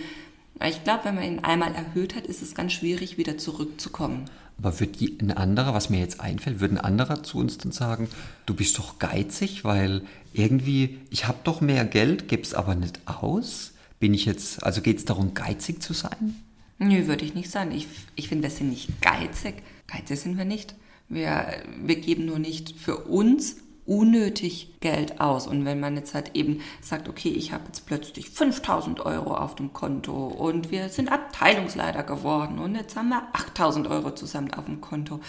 Ich 0.63 0.83
glaube, 0.83 1.05
wenn 1.05 1.15
man 1.15 1.23
ihn 1.23 1.39
einmal 1.39 1.75
erhöht 1.75 2.15
hat, 2.15 2.27
ist 2.27 2.41
es 2.41 2.55
ganz 2.55 2.73
schwierig, 2.73 3.17
wieder 3.17 3.37
zurückzukommen. 3.37 4.25
Aber 4.57 4.79
wird 4.79 5.01
ein 5.01 5.31
anderer, 5.31 5.73
was 5.73 5.89
mir 5.89 5.99
jetzt 5.99 6.21
einfällt, 6.21 6.61
würde 6.61 6.75
ein 6.75 6.79
anderer 6.79 7.23
zu 7.23 7.37
uns 7.39 7.57
dann 7.57 7.73
sagen, 7.73 8.07
du 8.45 8.53
bist 8.53 8.77
doch 8.77 8.99
geizig, 8.99 9.65
weil 9.65 10.03
irgendwie, 10.33 10.99
ich 11.09 11.27
habe 11.27 11.39
doch 11.43 11.59
mehr 11.59 11.83
Geld, 11.83 12.29
gib's 12.29 12.53
aber 12.53 12.73
nicht 12.75 13.01
aus? 13.05 13.73
Bin 13.99 14.13
ich 14.13 14.25
jetzt, 14.25 14.63
also 14.63 14.81
geht 14.81 14.97
es 14.97 15.05
darum, 15.05 15.33
geizig 15.33 15.81
zu 15.81 15.93
sein? 15.93 16.35
Nö, 16.77 17.07
würde 17.07 17.25
ich 17.25 17.35
nicht 17.35 17.51
sagen. 17.51 17.71
Ich, 17.71 17.87
ich 18.15 18.29
finde, 18.29 18.43
wir 18.43 18.49
sind 18.49 18.69
nicht 18.69 19.01
geizig. 19.01 19.55
Geizig 19.87 20.19
sind 20.19 20.37
wir 20.37 20.45
nicht. 20.45 20.75
Wir, 21.09 21.63
wir 21.81 21.95
geben 21.97 22.25
nur 22.25 22.39
nicht 22.39 22.71
für 22.77 22.97
uns 22.97 23.57
unnötig 23.85 24.79
Geld 24.79 25.19
aus. 25.21 25.47
Und 25.47 25.65
wenn 25.65 25.79
man 25.79 25.95
jetzt 25.95 26.13
halt 26.13 26.31
eben 26.33 26.61
sagt, 26.81 27.07
okay, 27.07 27.29
ich 27.29 27.51
habe 27.51 27.65
jetzt 27.67 27.85
plötzlich 27.85 28.29
5000 28.29 28.99
Euro 29.05 29.35
auf 29.35 29.55
dem 29.55 29.73
Konto 29.73 30.27
und 30.27 30.71
wir 30.71 30.89
sind 30.89 31.11
Abteilungsleiter 31.11 32.03
geworden 32.03 32.59
und 32.59 32.75
jetzt 32.75 32.95
haben 32.95 33.09
wir 33.09 33.23
8000 33.33 33.87
Euro 33.87 34.11
zusammen 34.11 34.53
auf 34.53 34.65
dem 34.65 34.81
Konto. 34.81 35.19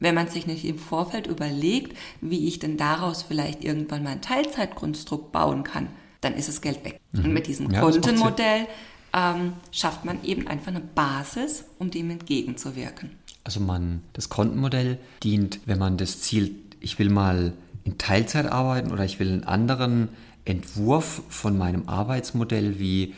Wenn 0.00 0.14
man 0.14 0.28
sich 0.28 0.46
nicht 0.46 0.64
im 0.64 0.78
Vorfeld 0.78 1.26
überlegt, 1.26 1.96
wie 2.20 2.46
ich 2.46 2.58
denn 2.58 2.76
daraus 2.76 3.22
vielleicht 3.22 3.64
irgendwann 3.64 4.02
mal 4.02 4.10
ein 4.10 4.22
Teilzeitkonstrukt 4.22 5.32
bauen 5.32 5.62
kann, 5.62 5.88
dann 6.20 6.34
ist 6.34 6.48
das 6.48 6.60
Geld 6.60 6.84
weg. 6.84 7.00
Und 7.12 7.32
mit 7.32 7.46
diesem 7.46 7.70
Ja. 7.70 7.80
Kontenmodell 7.80 8.66
ähm, 9.14 9.54
schafft 9.70 10.04
man 10.04 10.22
eben 10.24 10.48
einfach 10.48 10.68
eine 10.68 10.80
Basis, 10.80 11.64
um 11.78 11.90
dem 11.90 12.10
entgegenzuwirken. 12.10 13.10
Also 13.44 13.60
man, 13.60 14.02
das 14.12 14.28
Kontenmodell 14.28 14.98
dient, 15.22 15.60
wenn 15.66 15.78
man 15.78 15.96
das 15.96 16.20
Ziel, 16.20 16.54
ich 16.80 16.98
will 16.98 17.10
mal 17.10 17.52
in 17.84 17.98
Teilzeit 17.98 18.46
arbeiten 18.46 18.92
oder 18.92 19.04
ich 19.04 19.20
will 19.20 19.32
einen 19.32 19.44
anderen 19.44 20.08
Entwurf 20.44 21.22
von 21.28 21.56
meinem 21.56 21.88
Arbeitsmodell, 21.88 22.78
wie, 22.78 23.14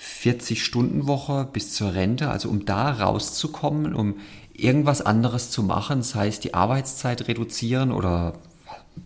40-Stunden-Woche 0.00 1.48
bis 1.52 1.74
zur 1.74 1.94
Rente, 1.94 2.30
also 2.30 2.48
um 2.48 2.64
da 2.64 2.90
rauszukommen, 2.90 3.94
um 3.94 4.16
irgendwas 4.54 5.02
anderes 5.02 5.50
zu 5.50 5.62
machen, 5.62 6.02
sei 6.02 6.28
es 6.28 6.40
die 6.40 6.54
Arbeitszeit 6.54 7.28
reduzieren 7.28 7.92
oder 7.92 8.34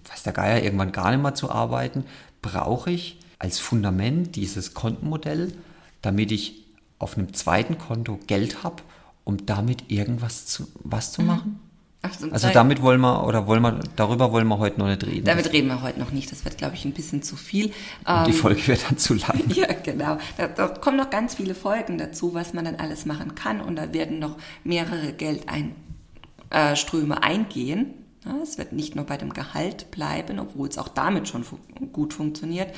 was 0.08 0.22
der 0.22 0.32
Geier, 0.32 0.62
irgendwann 0.62 0.92
gar 0.92 1.10
nicht 1.10 1.22
mehr 1.22 1.34
zu 1.34 1.50
arbeiten, 1.50 2.04
brauche 2.42 2.90
ich 2.90 3.18
als 3.38 3.58
Fundament 3.58 4.36
dieses 4.36 4.74
Kontenmodell, 4.74 5.52
damit 6.00 6.30
ich 6.30 6.64
auf 6.98 7.18
einem 7.18 7.34
zweiten 7.34 7.76
Konto 7.76 8.18
Geld 8.26 8.62
habe, 8.62 8.82
um 9.24 9.46
damit 9.46 9.90
irgendwas 9.90 10.46
zu, 10.46 10.68
was 10.80 11.12
zu 11.12 11.22
mhm. 11.22 11.26
machen? 11.26 11.60
Ach, 12.06 12.10
also 12.32 12.50
damit 12.50 12.82
wollen 12.82 13.00
wir, 13.00 13.26
oder 13.26 13.46
wollen 13.46 13.62
wir, 13.62 13.80
darüber 13.96 14.30
wollen 14.30 14.46
wir 14.46 14.58
heute 14.58 14.78
noch 14.78 14.88
nicht 14.88 15.06
reden. 15.06 15.24
Damit 15.24 15.50
reden 15.54 15.68
wir 15.68 15.80
heute 15.80 15.98
noch 15.98 16.10
nicht. 16.10 16.30
Das 16.30 16.44
wird, 16.44 16.58
glaube 16.58 16.74
ich, 16.74 16.84
ein 16.84 16.92
bisschen 16.92 17.22
zu 17.22 17.34
viel. 17.34 17.72
Und 18.04 18.26
die 18.26 18.32
ähm, 18.32 18.36
Folge 18.36 18.66
wird 18.66 18.84
dann 18.86 18.98
zu 18.98 19.14
lang. 19.14 19.40
Ja, 19.54 19.72
genau. 19.72 20.18
Da, 20.36 20.48
da, 20.48 20.68
kommen 20.68 20.98
noch 20.98 21.08
ganz 21.08 21.36
viele 21.36 21.54
Folgen 21.54 21.96
dazu, 21.96 22.34
was 22.34 22.52
man 22.52 22.66
dann 22.66 22.76
alles 22.76 23.06
machen 23.06 23.34
kann. 23.34 23.62
Und 23.62 23.76
da 23.76 23.94
werden 23.94 24.18
noch 24.18 24.36
mehrere 24.64 25.14
Geldströme 25.14 27.14
äh, 27.14 27.20
eingehen. 27.20 27.94
Ja, 28.26 28.36
es 28.42 28.58
wird 28.58 28.74
nicht 28.74 28.96
nur 28.96 29.06
bei 29.06 29.16
dem 29.16 29.32
Gehalt 29.32 29.90
bleiben, 29.90 30.38
obwohl 30.38 30.68
es 30.68 30.76
auch 30.76 30.88
damit 30.88 31.28
schon 31.28 31.42
fu 31.42 31.56
gut 31.92 32.12
funktioniert. 32.12 32.68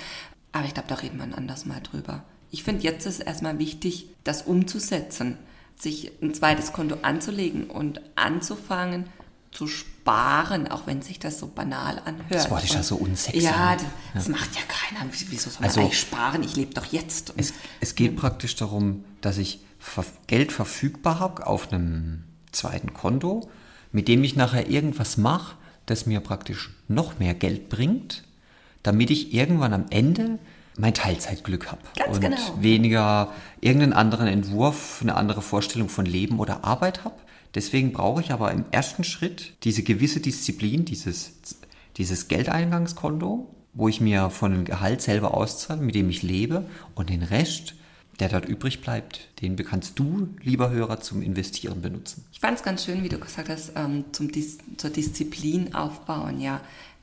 Aber 0.52 0.66
ich 0.66 0.74
glaube, 0.74 0.88
da 0.88 0.94
reden 0.96 1.16
wir 1.16 1.24
ein 1.24 1.34
anderes 1.34 1.66
Mal 1.66 1.80
drüber. 1.80 2.22
Ich 2.52 2.62
finde, 2.62 2.84
jetzt 2.84 3.06
ist 3.06 3.18
erstmal 3.18 3.58
wichtig, 3.58 4.06
das 4.22 4.42
umzusetzen 4.42 5.36
sich 5.76 6.10
ein 6.22 6.34
zweites 6.34 6.72
Konto 6.72 6.96
anzulegen 7.02 7.64
und 7.64 8.00
anzufangen 8.16 9.04
zu 9.56 9.66
sparen, 9.68 10.68
auch 10.68 10.86
wenn 10.86 11.00
sich 11.00 11.18
das 11.18 11.38
so 11.38 11.46
banal 11.46 11.98
anhört. 12.04 12.26
Das 12.28 12.50
wollte 12.50 12.66
ich 12.66 12.74
ja 12.74 12.82
so 12.82 12.96
unsexy. 12.96 13.40
Ja, 13.40 13.76
das 14.12 14.26
ja. 14.26 14.32
macht 14.32 14.54
ja 14.54 14.60
keiner. 14.68 15.10
Wieso 15.10 15.48
soll 15.48 15.60
man 15.60 15.70
also, 15.70 15.80
eigentlich 15.80 15.98
sparen? 15.98 16.42
Ich 16.42 16.56
lebe 16.56 16.74
doch 16.74 16.84
jetzt. 16.86 17.32
Es, 17.38 17.54
es 17.80 17.94
geht 17.94 18.16
praktisch 18.16 18.54
darum, 18.56 19.04
dass 19.22 19.38
ich 19.38 19.60
Geld 20.26 20.52
verfügbar 20.52 21.20
habe 21.20 21.46
auf 21.46 21.72
einem 21.72 22.24
zweiten 22.52 22.92
Konto, 22.92 23.48
mit 23.92 24.08
dem 24.08 24.24
ich 24.24 24.36
nachher 24.36 24.68
irgendwas 24.68 25.16
mache, 25.16 25.56
das 25.86 26.04
mir 26.04 26.20
praktisch 26.20 26.70
noch 26.88 27.18
mehr 27.18 27.32
Geld 27.32 27.70
bringt, 27.70 28.24
damit 28.82 29.10
ich 29.10 29.32
irgendwann 29.32 29.72
am 29.72 29.86
Ende 29.88 30.38
mein 30.76 30.92
Teilzeitglück 30.92 31.72
habe 31.72 31.80
und 32.10 32.20
genau. 32.20 32.36
weniger 32.60 33.32
irgendeinen 33.62 33.94
anderen 33.94 34.26
Entwurf, 34.26 34.98
eine 35.00 35.14
andere 35.14 35.40
Vorstellung 35.40 35.88
von 35.88 36.04
Leben 36.04 36.40
oder 36.40 36.64
Arbeit 36.64 37.04
habe. 37.04 37.16
Deswegen 37.56 37.92
brauche 37.92 38.20
ich 38.20 38.32
aber 38.32 38.52
im 38.52 38.66
ersten 38.70 39.02
Schritt 39.02 39.54
diese 39.64 39.82
gewisse 39.82 40.20
Disziplin, 40.20 40.84
dieses, 40.84 41.32
dieses 41.96 42.28
Geldeingangskonto, 42.28 43.52
wo 43.72 43.88
ich 43.88 44.02
mir 44.02 44.28
von 44.28 44.52
dem 44.52 44.64
Gehalt 44.66 45.00
selber 45.00 45.32
auszahle, 45.32 45.80
mit 45.80 45.94
dem 45.94 46.10
ich 46.10 46.22
lebe 46.22 46.66
und 46.94 47.08
den 47.08 47.22
Rest, 47.22 47.74
der 48.20 48.28
dort 48.28 48.44
übrig 48.44 48.82
bleibt, 48.82 49.28
den 49.40 49.56
kannst 49.56 49.98
du, 49.98 50.28
lieber 50.42 50.70
Hörer, 50.70 51.00
zum 51.00 51.22
Investieren 51.22 51.80
benutzen. 51.80 52.24
Ich 52.30 52.40
fand 52.40 52.58
es 52.58 52.62
ganz 52.62 52.84
schön, 52.84 53.02
wie 53.02 53.08
du 53.08 53.18
gesagt 53.18 53.48
hast, 53.48 53.72
ähm, 53.74 54.04
zum 54.12 54.30
Dis 54.30 54.58
zur 54.76 54.90
Disziplin 54.90 55.74
aufbauen, 55.74 56.40
ja 56.40 56.60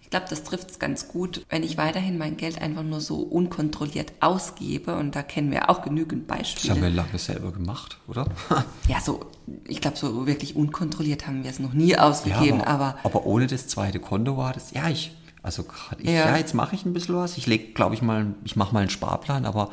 glaube, 0.10 0.28
das 0.30 0.44
trifft 0.44 0.72
es 0.72 0.80
ganz 0.80 1.08
gut, 1.08 1.46
wenn 1.50 1.64
ich 1.64 1.78
weiterhin 1.78 2.18
mein 2.18 2.38
Geld 2.38 2.62
einfach 2.62 2.84
nur 2.84 3.02
so 3.02 3.18
unkontrolliert 3.18 4.14
ausgebe. 4.20 4.96
Und 4.96 5.16
da 5.16 5.24
kennen 5.24 5.52
wir 5.52 5.70
auch 5.70 5.82
genügend 5.82 6.28
Beispiele. 6.28 6.68
Das 6.68 6.78
haben 6.78 6.82
wir 6.82 6.90
lange 6.90 7.18
selber 7.18 7.52
gemacht, 7.52 7.98
oder? 8.08 8.28
ja, 8.88 9.02
so, 9.02 9.26
ich 9.68 9.82
glaube, 9.82 9.98
so 9.98 10.28
wirklich 10.28 10.56
unkontrolliert 10.56 11.28
haben 11.28 11.44
wir 11.44 11.52
es 11.52 11.60
noch 11.60 11.74
nie 11.74 11.98
ausgegeben. 11.98 12.60
Ja, 12.60 12.68
aber, 12.68 12.86
aber, 12.86 13.00
aber, 13.04 13.26
ohne 13.26 13.48
das 13.48 13.68
zweite 13.68 14.00
Konto 14.00 14.38
war 14.38 14.54
das, 14.54 14.72
ja, 14.72 14.88
ich, 14.90 15.16
also 15.42 15.64
gerade 15.64 16.02
ich, 16.02 16.10
ja, 16.10 16.30
ja 16.30 16.38
jetzt 16.38 16.54
mache 16.54 16.76
ich 16.76 16.86
ein 16.86 16.94
bisschen 16.94 17.16
was. 17.16 17.38
Ich 17.38 17.48
lege, 17.48 17.74
glaube 17.74 17.96
ich, 17.96 18.02
mal, 18.02 18.34
ich 18.44 18.56
mache 18.56 18.74
mal 18.74 18.82
einen 18.82 18.90
Sparplan, 18.90 19.46
aber 19.46 19.70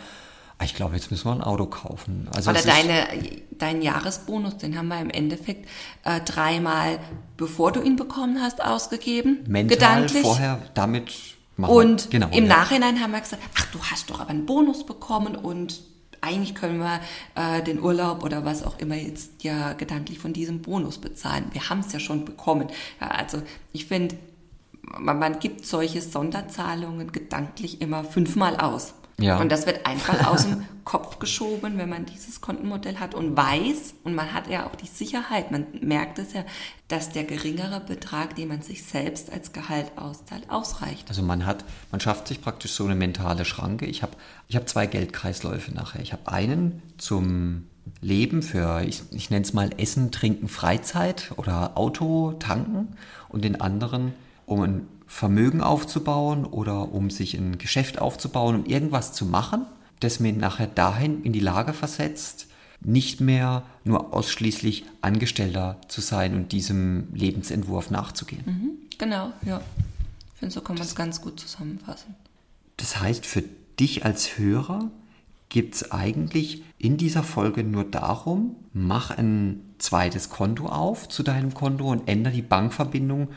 ich 0.64 0.74
glaube, 0.74 0.94
jetzt 0.94 1.10
müssen 1.10 1.26
wir 1.26 1.32
ein 1.32 1.42
Auto 1.42 1.66
kaufen. 1.66 2.28
Also 2.34 2.50
Oder 2.50 2.62
deine, 2.62 3.06
deinen 3.52 3.82
Jahresbonus, 3.82 4.58
den 4.58 4.76
haben 4.76 4.88
wir 4.88 5.00
im 5.00 5.10
Endeffekt 5.10 5.68
äh, 6.04 6.20
dreimal, 6.20 6.98
bevor 7.36 7.72
du 7.72 7.80
ihn 7.80 7.96
bekommen 7.96 8.40
hast, 8.40 8.62
ausgegeben. 8.62 9.44
Mental 9.46 9.76
gedanklich. 9.76 10.22
vorher 10.22 10.60
damit 10.74 11.12
machen 11.56 11.74
Und 11.74 12.04
wir, 12.04 12.20
genau, 12.20 12.36
im 12.36 12.46
ja. 12.46 12.56
Nachhinein 12.56 13.00
haben 13.00 13.12
wir 13.12 13.20
gesagt, 13.20 13.42
ach, 13.56 13.66
du 13.72 13.78
hast 13.82 14.10
doch 14.10 14.20
aber 14.20 14.30
einen 14.30 14.46
Bonus 14.46 14.84
bekommen 14.84 15.34
und 15.34 15.80
eigentlich 16.20 16.54
können 16.54 16.78
wir 16.80 17.00
äh, 17.34 17.62
den 17.62 17.80
Urlaub 17.80 18.22
oder 18.22 18.44
was 18.44 18.62
auch 18.62 18.78
immer 18.78 18.96
jetzt 18.96 19.42
ja 19.42 19.72
gedanklich 19.72 20.18
von 20.18 20.32
diesem 20.32 20.60
Bonus 20.60 20.98
bezahlen. 20.98 21.46
Wir 21.52 21.70
haben 21.70 21.80
es 21.80 21.92
ja 21.92 22.00
schon 22.00 22.24
bekommen. 22.24 22.68
Ja, 23.00 23.08
also 23.08 23.42
ich 23.72 23.86
finde, 23.86 24.16
man, 24.98 25.18
man 25.18 25.38
gibt 25.38 25.64
solche 25.64 26.02
Sonderzahlungen 26.02 27.12
gedanklich 27.12 27.80
immer 27.80 28.04
fünfmal 28.04 28.56
aus. 28.56 28.94
Ja. 29.20 29.38
Und 29.38 29.50
das 29.50 29.66
wird 29.66 29.86
einfach 29.86 30.26
aus 30.26 30.46
dem 30.46 30.64
Kopf 30.84 31.18
geschoben, 31.18 31.78
wenn 31.78 31.88
man 31.88 32.06
dieses 32.06 32.40
Kontenmodell 32.40 32.96
hat 32.96 33.14
und 33.14 33.36
weiß, 33.36 33.94
und 34.02 34.14
man 34.14 34.32
hat 34.32 34.48
ja 34.48 34.66
auch 34.66 34.74
die 34.74 34.86
Sicherheit, 34.86 35.50
man 35.50 35.66
merkt 35.80 36.18
es 36.18 36.32
ja, 36.32 36.44
dass 36.88 37.10
der 37.10 37.24
geringere 37.24 37.80
Betrag, 37.80 38.34
den 38.34 38.48
man 38.48 38.62
sich 38.62 38.82
selbst 38.82 39.30
als 39.30 39.52
Gehalt 39.52 39.92
auszahlt, 39.96 40.48
ausreicht. 40.50 41.08
Also 41.08 41.22
man 41.22 41.46
hat, 41.46 41.64
man 41.92 42.00
schafft 42.00 42.28
sich 42.28 42.40
praktisch 42.40 42.72
so 42.72 42.84
eine 42.84 42.94
mentale 42.94 43.44
Schranke. 43.44 43.86
Ich 43.86 44.02
habe 44.02 44.12
ich 44.48 44.56
hab 44.56 44.68
zwei 44.68 44.86
Geldkreisläufe 44.86 45.72
nachher. 45.72 46.00
Ich 46.00 46.12
habe 46.12 46.32
einen 46.32 46.82
zum 46.98 47.66
Leben 48.00 48.42
für, 48.42 48.82
ich, 48.82 49.02
ich 49.12 49.30
nenne 49.30 49.44
es 49.44 49.52
mal 49.52 49.70
Essen, 49.76 50.10
Trinken, 50.10 50.48
Freizeit 50.48 51.32
oder 51.36 51.76
Auto, 51.76 52.32
Tanken 52.32 52.96
und 53.28 53.44
den 53.44 53.60
anderen, 53.60 54.12
um 54.50 54.62
ein 54.62 54.88
Vermögen 55.06 55.60
aufzubauen 55.60 56.44
oder 56.44 56.92
um 56.92 57.10
sich 57.10 57.34
ein 57.34 57.58
Geschäft 57.58 58.00
aufzubauen, 58.00 58.56
um 58.56 58.66
irgendwas 58.66 59.12
zu 59.12 59.24
machen, 59.24 59.64
das 60.00 60.20
mir 60.20 60.32
nachher 60.32 60.66
dahin 60.66 61.22
in 61.22 61.32
die 61.32 61.40
Lage 61.40 61.72
versetzt, 61.72 62.48
nicht 62.80 63.20
mehr 63.20 63.62
nur 63.84 64.12
ausschließlich 64.14 64.84
Angestellter 65.02 65.80
zu 65.88 66.00
sein 66.00 66.34
und 66.34 66.52
diesem 66.52 67.14
Lebensentwurf 67.14 67.90
nachzugehen. 67.90 68.42
Mhm, 68.46 68.70
genau, 68.98 69.32
ja. 69.44 69.60
Ich 70.34 70.40
finde, 70.40 70.54
so 70.54 70.62
kann 70.62 70.76
man 70.76 70.84
es 70.84 70.94
ganz 70.94 71.20
gut 71.20 71.38
zusammenfassen. 71.38 72.16
Das 72.76 73.00
heißt, 73.00 73.26
für 73.26 73.44
dich 73.78 74.04
als 74.04 74.38
Hörer 74.38 74.90
geht 75.50 75.74
es 75.74 75.92
eigentlich 75.92 76.62
in 76.78 76.96
dieser 76.96 77.22
Folge 77.22 77.62
nur 77.62 77.84
darum, 77.84 78.56
mach 78.72 79.10
ein 79.10 79.60
zweites 79.78 80.30
Konto 80.30 80.66
auf 80.66 81.08
zu 81.08 81.22
deinem 81.22 81.52
Konto 81.52 81.90
und 81.90 82.08
ändere 82.08 82.34
die 82.34 82.42
Bankverbindung 82.42 83.28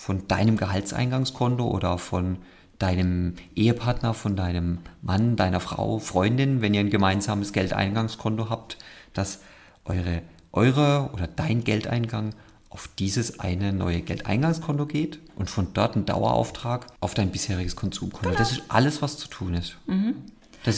von 0.00 0.26
deinem 0.28 0.56
Gehaltseingangskonto 0.56 1.68
oder 1.68 1.98
von 1.98 2.38
deinem 2.78 3.34
Ehepartner, 3.54 4.14
von 4.14 4.34
deinem 4.34 4.78
Mann, 5.02 5.36
deiner 5.36 5.60
Frau, 5.60 5.98
Freundin, 5.98 6.62
wenn 6.62 6.72
ihr 6.72 6.80
ein 6.80 6.88
gemeinsames 6.88 7.52
Geldeingangskonto 7.52 8.48
habt, 8.48 8.78
dass 9.12 9.40
eure, 9.84 10.22
eure 10.52 11.10
oder 11.12 11.26
dein 11.26 11.64
Geldeingang 11.64 12.34
auf 12.70 12.88
dieses 12.98 13.40
eine 13.40 13.74
neue 13.74 14.00
Geldeingangskonto 14.00 14.86
geht 14.86 15.20
und 15.36 15.50
von 15.50 15.74
dort 15.74 15.96
ein 15.96 16.06
Dauerauftrag 16.06 16.86
auf 17.00 17.12
dein 17.12 17.30
bisheriges 17.30 17.76
Konsumkonto. 17.76 18.30
Genau. 18.30 18.38
Das 18.38 18.52
ist 18.52 18.62
alles, 18.68 19.02
was 19.02 19.18
zu 19.18 19.28
tun 19.28 19.52
ist. 19.52 19.76
Mhm. 19.86 20.14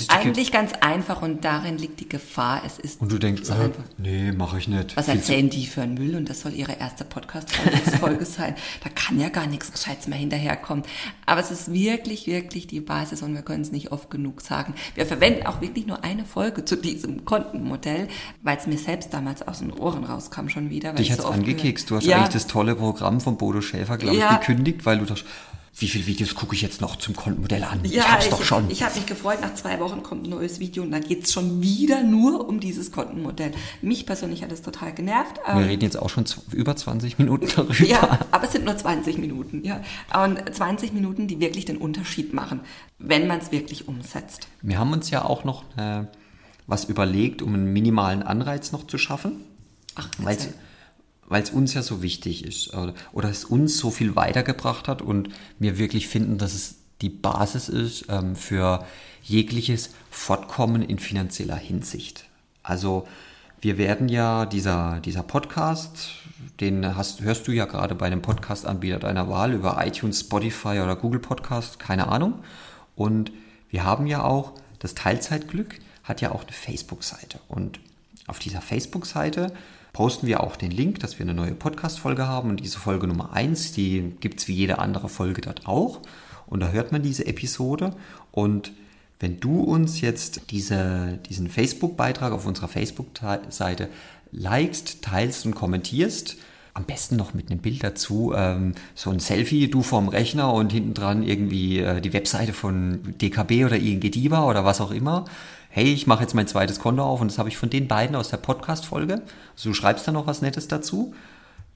Eigentlich 0.09 0.53
ganz 0.53 0.73
einfach 0.75 1.23
und 1.23 1.45
darin 1.45 1.77
liegt 1.77 1.99
die 1.99 2.09
Gefahr. 2.09 2.62
Es 2.64 2.79
ist 2.79 3.01
und 3.01 3.11
du 3.11 3.18
denkst, 3.18 3.42
so 3.45 3.53
äh, 3.55 3.71
nee, 3.99 4.31
mache 4.31 4.59
ich 4.59 4.68
nicht. 4.68 4.97
Was 4.97 5.09
erzählen 5.09 5.51
die 5.51 5.66
für 5.66 5.83
einen 5.83 5.95
Müll 5.95 6.14
und 6.14 6.31
das 6.31 6.42
soll 6.42 6.53
ihre 6.53 6.75
erste 6.79 7.05
Podcast-Folge 7.05 8.25
sein. 8.25 8.55
Da 8.85 8.90
kann 8.90 9.18
ja 9.18 9.29
gar 9.29 9.49
nichts 9.49 9.73
Gescheites 9.73 10.07
mehr 10.07 10.18
hinterherkommen. 10.18 10.85
Aber 11.27 11.40
es 11.40 11.51
ist 11.51 11.73
wirklich, 11.73 12.29
wirklich 12.29 12.68
die 12.68 12.81
Basis 12.81 13.23
und 13.23 13.35
wir 13.35 13.42
können 13.42 13.62
es 13.62 13.73
nicht 13.73 13.90
oft 13.90 14.09
genug 14.09 14.40
sagen. 14.40 14.75
Wir 14.95 15.05
verwenden 15.05 15.47
auch 15.47 15.61
wirklich 15.61 15.87
nur 15.87 16.05
eine 16.05 16.25
Folge 16.25 16.64
zu 16.64 16.77
diesem 16.77 17.25
Kontenmodell, 17.25 18.07
weil 18.42 18.57
es 18.57 18.68
mir 18.68 18.79
selbst 18.79 19.12
damals 19.12 19.42
aus 19.42 19.59
den 19.59 19.73
Ohren 19.73 20.05
rauskam 20.05 20.49
schon 20.49 20.71
wieder. 20.71 20.92
Dich 20.92 21.11
hat 21.11 21.18
es 21.18 21.25
so 21.25 21.31
angekekst. 21.31 21.90
Du 21.90 21.97
hast 21.97 22.05
ja. 22.05 22.18
eigentlich 22.18 22.35
das 22.35 22.47
tolle 22.47 22.77
Programm 22.77 23.21
von 23.21 23.37
Bodo 23.37 23.61
Schäfer, 23.61 23.99
glaube 23.99 24.14
ich, 24.14 24.21
ja. 24.21 24.37
gekündigt, 24.37 24.87
weil 24.87 24.99
du 24.99 25.07
dachtest, 25.07 25.27
wie 25.74 25.88
viele 25.88 26.06
Videos 26.06 26.35
gucke 26.35 26.54
ich 26.54 26.61
jetzt 26.61 26.80
noch 26.82 26.96
zum 26.96 27.16
Kontenmodell 27.16 27.64
an? 27.64 27.80
Ja, 27.85 28.02
ich 28.02 28.12
hab's 28.12 28.24
ich, 28.26 28.30
doch 28.30 28.42
schon. 28.42 28.70
Ich 28.70 28.82
habe 28.82 28.94
mich 28.94 29.06
gefreut, 29.06 29.40
nach 29.40 29.54
zwei 29.54 29.80
Wochen 29.80 30.02
kommt 30.02 30.26
ein 30.26 30.30
neues 30.30 30.61
Video 30.61 30.82
und 30.82 30.90
dann 30.90 31.02
geht 31.02 31.24
es 31.24 31.32
schon 31.32 31.62
wieder 31.62 32.02
nur 32.02 32.46
um 32.46 32.61
dieses 32.61 32.92
Kontenmodell. 32.92 33.52
Mich 33.80 34.04
persönlich 34.04 34.42
hat 34.42 34.52
es 34.52 34.61
total 34.61 34.92
genervt. 34.92 35.40
Wir 35.46 35.54
ähm, 35.54 35.68
reden 35.68 35.82
jetzt 35.82 35.96
auch 35.96 36.11
schon 36.11 36.26
über 36.52 36.76
20 36.76 37.18
Minuten 37.18 37.48
darüber. 37.56 37.85
Ja, 37.85 38.20
aber 38.30 38.44
es 38.44 38.52
sind 38.52 38.66
nur 38.66 38.76
20 38.76 39.16
Minuten. 39.16 39.64
Ja. 39.64 39.82
Und 40.22 40.54
20 40.54 40.92
Minuten, 40.92 41.26
die 41.26 41.40
wirklich 41.40 41.64
den 41.64 41.78
Unterschied 41.78 42.35
machen, 42.35 42.61
wenn 42.98 43.26
man 43.26 43.38
es 43.40 43.50
wirklich 43.50 43.88
umsetzt. 43.88 44.48
Wir 44.61 44.78
haben 44.78 44.92
uns 44.92 45.08
ja 45.08 45.24
auch 45.24 45.44
noch 45.44 45.64
äh, 45.78 46.04
was 46.66 46.85
überlegt, 46.85 47.40
um 47.40 47.54
einen 47.54 47.72
minimalen 47.72 48.22
Anreiz 48.22 48.72
noch 48.72 48.87
zu 48.87 48.98
schaffen. 48.98 49.40
Ach, 49.94 50.08
weil 50.18 50.37
weil 51.33 51.42
es 51.42 51.51
uns 51.51 51.75
ja 51.75 51.83
so 51.83 52.03
wichtig 52.03 52.45
ist 52.45 52.75
oder, 52.75 52.95
oder, 53.12 53.31
es 53.31 53.45
uns 53.45 53.79
so 53.79 53.90
viel 53.90 54.16
weitergebracht 54.16 54.87
hat 54.87 55.03
und 55.03 55.31
wir 55.59 55.79
wirklich 55.79 56.07
finden, 56.07 56.38
dass 56.38 56.55
es 56.55 56.77
die 57.01 57.09
Basis 57.09 57.68
ist 57.68 58.05
ähm, 58.09 58.37
für 58.37 58.85
jegliches 59.23 59.90
Fortkommen 60.11 60.83
in 60.83 60.99
finanzieller 60.99 61.57
Hinsicht. 61.57 62.27
Also 62.62 63.09
wir 63.61 63.79
werden 63.79 64.09
ja, 64.09 64.45
dieser, 64.45 65.01
dieser 65.01 65.23
Podcast, 65.23 66.11
den 66.61 66.97
hast, 66.97 67.23
hörst 67.23 67.49
du 67.49 67.53
ja 67.53 67.64
gerade 67.64 67.95
bei 67.95 68.07
einem 68.07 68.21
Podcast-Anbieter 68.21 68.99
deiner 68.99 69.29
Wahl 69.29 69.53
über 69.53 69.85
iTunes, 69.87 70.21
Spotify 70.21 70.81
oder 70.81 70.97
Google 70.97 71.21
Podcast, 71.21 71.79
keine 71.79 72.09
Ahnung. 72.09 72.40
Und 72.95 73.33
wir 73.71 73.85
haben 73.85 74.07
ja 74.07 74.23
auch 74.23 74.53
das 74.81 74.95
Teilzeitglück, 74.95 75.79
hat 76.05 76.21
ja 76.21 76.33
auch 76.33 76.42
eine 76.42 76.53
Facebook-Seite. 76.53 77.40
Und 77.49 77.81
auf 78.27 78.38
dieser 78.38 78.61
Facebook-Seite 78.61 79.53
posten 79.92 80.26
wir 80.26 80.42
auch 80.42 80.57
den 80.57 80.70
Link, 80.70 81.00
dass 81.00 81.18
wir 81.18 81.24
eine 81.24 81.35
neue 81.35 81.52
Podcast-Folge 81.52 82.26
haben. 82.26 82.50
Und 82.50 82.61
diese 82.61 82.78
Folge 82.78 83.07
Nummer 83.07 83.33
1, 83.33 83.72
die 83.72 84.12
gibt 84.20 84.40
es 84.40 84.48
wie 84.48 84.55
jede 84.55 84.78
andere 84.78 85.09
Folge 85.09 85.42
dort 85.42 85.66
auch. 85.66 86.00
Und 86.46 86.61
da 86.61 86.70
hört 86.70 86.92
man 86.92 87.02
diese 87.02 87.26
Episode. 87.26 87.94
Und 88.31 88.72
wenn 89.20 89.38
du 89.38 89.61
uns 89.61 90.00
jetzt 90.00 90.50
diese, 90.50 91.18
diesen 91.28 91.48
Facebook-Beitrag 91.48 92.33
auf 92.33 92.46
unserer 92.46 92.68
Facebook-Seite 92.68 93.88
likest, 94.33 95.02
teilst 95.02 95.46
und 95.46 95.55
kommentierst, 95.55 96.37
am 96.74 96.85
besten 96.85 97.16
noch 97.16 97.35
mit 97.35 97.50
einem 97.50 97.61
Bild 97.61 97.85
dazu, 97.85 98.33
ähm, 98.35 98.74
so 98.94 99.11
ein 99.11 99.20
Selfie, 99.20 99.68
du 99.68 99.83
vorm 99.83 100.09
Rechner 100.09 100.52
und 100.52 100.72
hinten 100.72 100.94
dran 100.94 101.22
irgendwie 101.22 101.81
äh, 101.81 102.00
die 102.00 102.14
Webseite 102.14 102.55
von 102.55 103.14
DKB 103.20 103.66
oder 103.66 103.76
ING 103.76 104.00
Diva 104.00 104.48
oder 104.48 104.64
was 104.64 104.81
auch 104.81 104.90
immer. 104.90 105.26
Hey, 105.74 105.90
ich 105.90 106.06
mache 106.06 106.20
jetzt 106.20 106.35
mein 106.35 106.46
zweites 106.46 106.80
Konto 106.80 107.02
auf 107.02 107.22
und 107.22 107.30
das 107.30 107.38
habe 107.38 107.48
ich 107.48 107.56
von 107.56 107.70
den 107.70 107.88
beiden 107.88 108.14
aus 108.14 108.28
der 108.28 108.37
Podcast-Folge. 108.37 109.22
Also 109.54 109.70
du 109.70 109.74
schreibst 109.74 110.06
da 110.06 110.12
noch 110.12 110.26
was 110.26 110.42
Nettes 110.42 110.68
dazu. 110.68 111.14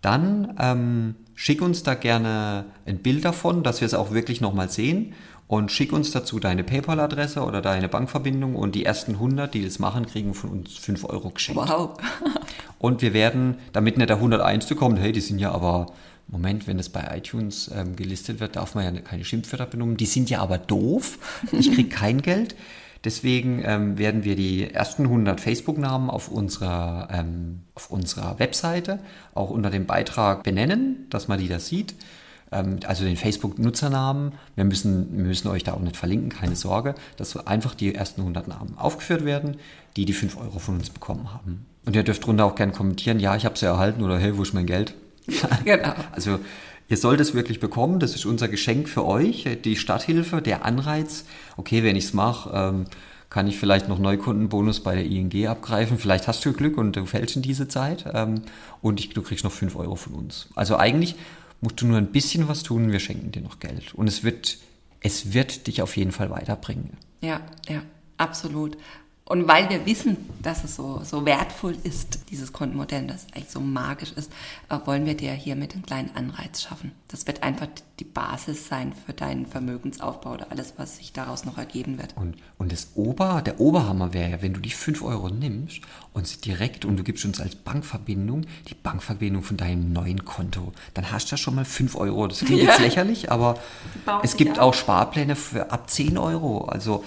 Dann 0.03 0.55
ähm, 0.61 1.15
schick 1.35 1.63
uns 1.63 1.83
da 1.83 1.95
gerne 1.95 2.67
ein 2.85 2.99
Bild 2.99 3.25
davon, 3.25 3.63
dass 3.63 3.81
wir 3.81 3.87
es 3.87 3.95
auch 3.95 4.11
wirklich 4.11 4.43
nochmal 4.43 4.69
sehen 4.69 5.15
und 5.49 5.73
schick 5.73 5.95
uns 5.95 6.11
dazu 6.11 6.39
deine 6.39 6.63
PayPal-Adresse 6.63 7.41
oder 7.41 7.63
deine 7.63 7.89
Bankverbindung 7.89 8.55
und 8.55 8.75
die 8.75 8.85
ersten 8.85 9.13
100, 9.13 9.55
die 9.55 9.65
das 9.65 9.79
machen, 9.79 10.05
kriegen 10.05 10.35
von 10.35 10.51
uns 10.51 10.77
5 10.77 11.05
Euro 11.05 11.31
geschenkt. 11.31 11.63
Wow. 11.67 11.97
und 12.79 13.01
wir 13.01 13.15
werden, 13.15 13.57
damit 13.73 13.97
nicht 13.97 14.11
der 14.11 14.17
101. 14.17 14.69
kommt, 14.77 14.99
hey, 14.99 15.13
die 15.13 15.23
sind 15.23 15.39
ja 15.39 15.53
aber, 15.53 15.87
Moment, 16.29 16.67
wenn 16.67 16.77
das 16.77 16.91
bei 16.91 17.17
iTunes 17.17 17.71
ähm, 17.75 17.97
gelistet 17.97 18.41
wird, 18.41 18.57
darf 18.57 18.75
man 18.75 18.85
ja 18.85 19.01
keine 19.01 19.25
Schimpfwörter 19.25 19.65
benutzen. 19.65 19.97
Die 19.97 20.05
sind 20.05 20.29
ja 20.29 20.43
aber 20.43 20.59
doof. 20.59 21.19
Ich 21.53 21.73
kriege 21.73 21.89
kein 21.89 22.21
Geld. 22.21 22.55
Deswegen 23.07 23.63
ähm, 23.65 23.99
werden 23.99 24.25
wir 24.25 24.35
die 24.35 24.69
ersten 24.69 25.05
100 25.05 25.41
Facebook-Namen 25.41 26.11
auf 26.11 26.29
unserer, 26.29 27.07
ähm, 27.13 27.61
auf 27.77 27.89
unserer 27.89 28.41
Webseite 28.41 28.99
auch 29.33 29.51
unter 29.51 29.71
dem 29.71 29.87
Beitrag 29.87 30.43
benennen, 30.43 31.07
dass 31.09 31.29
man 31.29 31.39
die 31.39 31.47
da 31.47 31.61
sieht. 31.61 31.95
Ähm, 32.51 32.81
also 32.85 33.05
den 33.05 33.17
Facebook-Nutzernamen. 33.17 34.33
Wir 34.57 34.65
müssen, 34.65 35.17
wir 35.17 35.25
müssen 35.25 35.47
euch 35.47 35.63
da 35.63 35.75
auch 35.75 35.81
nicht 35.81 35.97
verlinken, 35.97 36.31
keine 36.31 36.57
Sorge, 36.57 36.97
dass 37.17 37.37
einfach 37.47 37.77
die 37.77 37.95
ersten 37.95 38.23
100 38.23 38.49
Namen 38.49 38.77
aufgeführt 38.77 39.25
werden, 39.25 39.59
die 39.95 40.05
die 40.05 40.13
5 40.13 40.37
Euro 40.39 40.59
von 40.59 40.75
uns 40.75 40.91
bekommen 40.91 41.33
haben. 41.33 41.65
Und 41.85 41.95
ihr 41.95 42.03
dürft 42.03 42.27
drunter 42.27 42.45
auch 42.45 42.57
gerne 42.57 42.73
kommentieren, 42.73 43.21
ja, 43.21 43.37
ich 43.37 43.45
habe 43.45 43.57
sie 43.57 43.67
erhalten 43.67 44.03
oder 44.03 44.19
hey, 44.19 44.37
wo 44.37 44.43
ist 44.43 44.53
mein 44.53 44.67
Geld? 44.67 44.95
genau. 45.65 45.95
Also 46.11 46.41
ihr 46.89 46.97
sollt 46.97 47.21
es 47.21 47.35
wirklich 47.35 47.61
bekommen, 47.61 48.01
das 48.01 48.15
ist 48.15 48.27
unser 48.27 48.49
Geschenk 48.49 48.89
für 48.89 49.05
euch, 49.05 49.47
die 49.65 49.77
Stadthilfe, 49.77 50.43
der 50.43 50.65
Anreiz. 50.65 51.25
Okay, 51.57 51.83
wenn 51.83 51.97
ich 51.97 52.05
es 52.05 52.15
mache, 52.15 52.51
ähm, 52.55 52.85
kann 53.29 53.49
ich 53.49 53.59
vielleicht 53.59 53.89
noch 53.89 53.99
Neukundenbonus 53.99 54.81
bei 54.81 54.95
der 54.95 55.05
ING 55.05 55.47
abgreifen. 55.47 55.99
Vielleicht 55.99 56.29
hast 56.29 56.45
du 56.45 56.53
Glück 56.53 56.79
und 56.79 56.95
du 56.95 57.05
fällst 57.07 57.37
in 57.37 57.43
diese 57.43 57.69
Zeit. 57.69 58.05
Ähm, 58.15 58.43
und 58.81 59.01
ich, 59.01 59.11
du 59.11 59.23
kriegst 59.23 59.45
noch 59.45 59.53
5 59.53 59.77
Euro 59.77 59.97
von 59.97 60.15
uns. 60.15 60.49
Also 60.55 60.77
eigentlich 60.77 61.17
musst 61.61 61.81
du 61.81 61.87
nur 61.87 61.99
ein 61.99 62.13
bisschen 62.13 62.49
was 62.49 62.63
tun, 62.63 62.93
wir 62.93 63.01
schenken 63.01 63.33
dir 63.33 63.43
noch 63.43 63.59
Geld. 63.59 63.95
Und 63.95 64.07
es 64.07 64.23
wird, 64.23 64.59
es 65.01 65.33
wird 65.35 65.67
dich 65.67 65.83
auf 65.83 65.97
jeden 65.97 66.13
Fall 66.13 66.31
weiterbringen. 66.31 66.97
Ja, 67.21 67.41
ja, 67.69 67.83
absolut. 68.17 68.77
Und 69.29 69.49
weil 69.49 69.69
wir 69.69 69.85
wissen, 69.87 70.17
dass 70.41 70.63
es 70.63 70.77
so, 70.77 71.01
so 71.03 71.27
wertvoll 71.27 71.77
ist, 71.83 72.31
dieses 72.31 72.53
Kontenmodell, 72.53 73.09
das 73.09 73.27
eigentlich 73.35 73.51
so 73.51 73.59
magisch 73.59 74.13
ist, 74.13 74.31
äh, 74.69 74.79
wollen 74.85 75.05
wir 75.05 75.17
dir 75.17 75.33
hiermit 75.33 75.75
einen 75.75 75.85
kleinen 75.85 76.15
Anreiz 76.15 76.63
schaffen. 76.63 76.93
Das 77.09 77.27
wird 77.27 77.43
einfach 77.43 77.67
die 77.99 78.05
Basis 78.05 78.69
sein 78.69 78.93
für 78.93 79.13
deinen 79.13 79.45
Vermögensaufbau 79.45 80.35
oder 80.35 80.53
alles, 80.53 80.75
was 80.77 80.99
sich 80.99 81.13
daraus 81.13 81.45
noch 81.45 81.59
ergeben 81.59 81.99
wird. 81.99 82.17
Und, 82.17 82.37
und 82.57 82.71
das 82.71 82.91
Ober, 82.95 83.43
der 83.45 83.59
Oberhammer 83.59 84.13
wäre 84.13 84.31
ja, 84.31 84.43
wenn 84.43 84.55
du 84.55 84.61
die 84.61 84.71
5 84.71 85.03
Euro 85.03 85.29
nimmst 85.29 85.81
und 86.13 86.29
sie 86.29 86.41
direkt 86.41 86.85
und 86.85 86.97
du 86.97 87.03
gibst 87.03 87.25
uns 87.25 87.41
als 87.41 87.57
Bankverbindung 87.57 88.43
die 88.69 88.75
Bankverbindung 88.75 89.43
von 89.43 89.57
deinem 89.57 89.93
neuen 89.93 90.25
Konto, 90.25 90.73
dann 90.95 91.11
hast 91.11 91.27
du 91.27 91.33
ja 91.33 91.37
schon 91.37 91.57
mal 91.57 91.65
5 91.65 91.97
Euro. 91.97 92.29
Das 92.29 92.39
klingt 92.45 92.63
ja. 92.63 92.69
jetzt 92.69 92.79
lächerlich, 92.79 93.33
aber 93.33 93.59
es 94.23 94.37
gibt 94.37 94.61
auch 94.61 94.73
Sparpläne 94.73 95.35
für 95.35 95.73
ab 95.73 95.91
10 95.91 96.17
Euro. 96.17 96.67
Also 96.67 97.03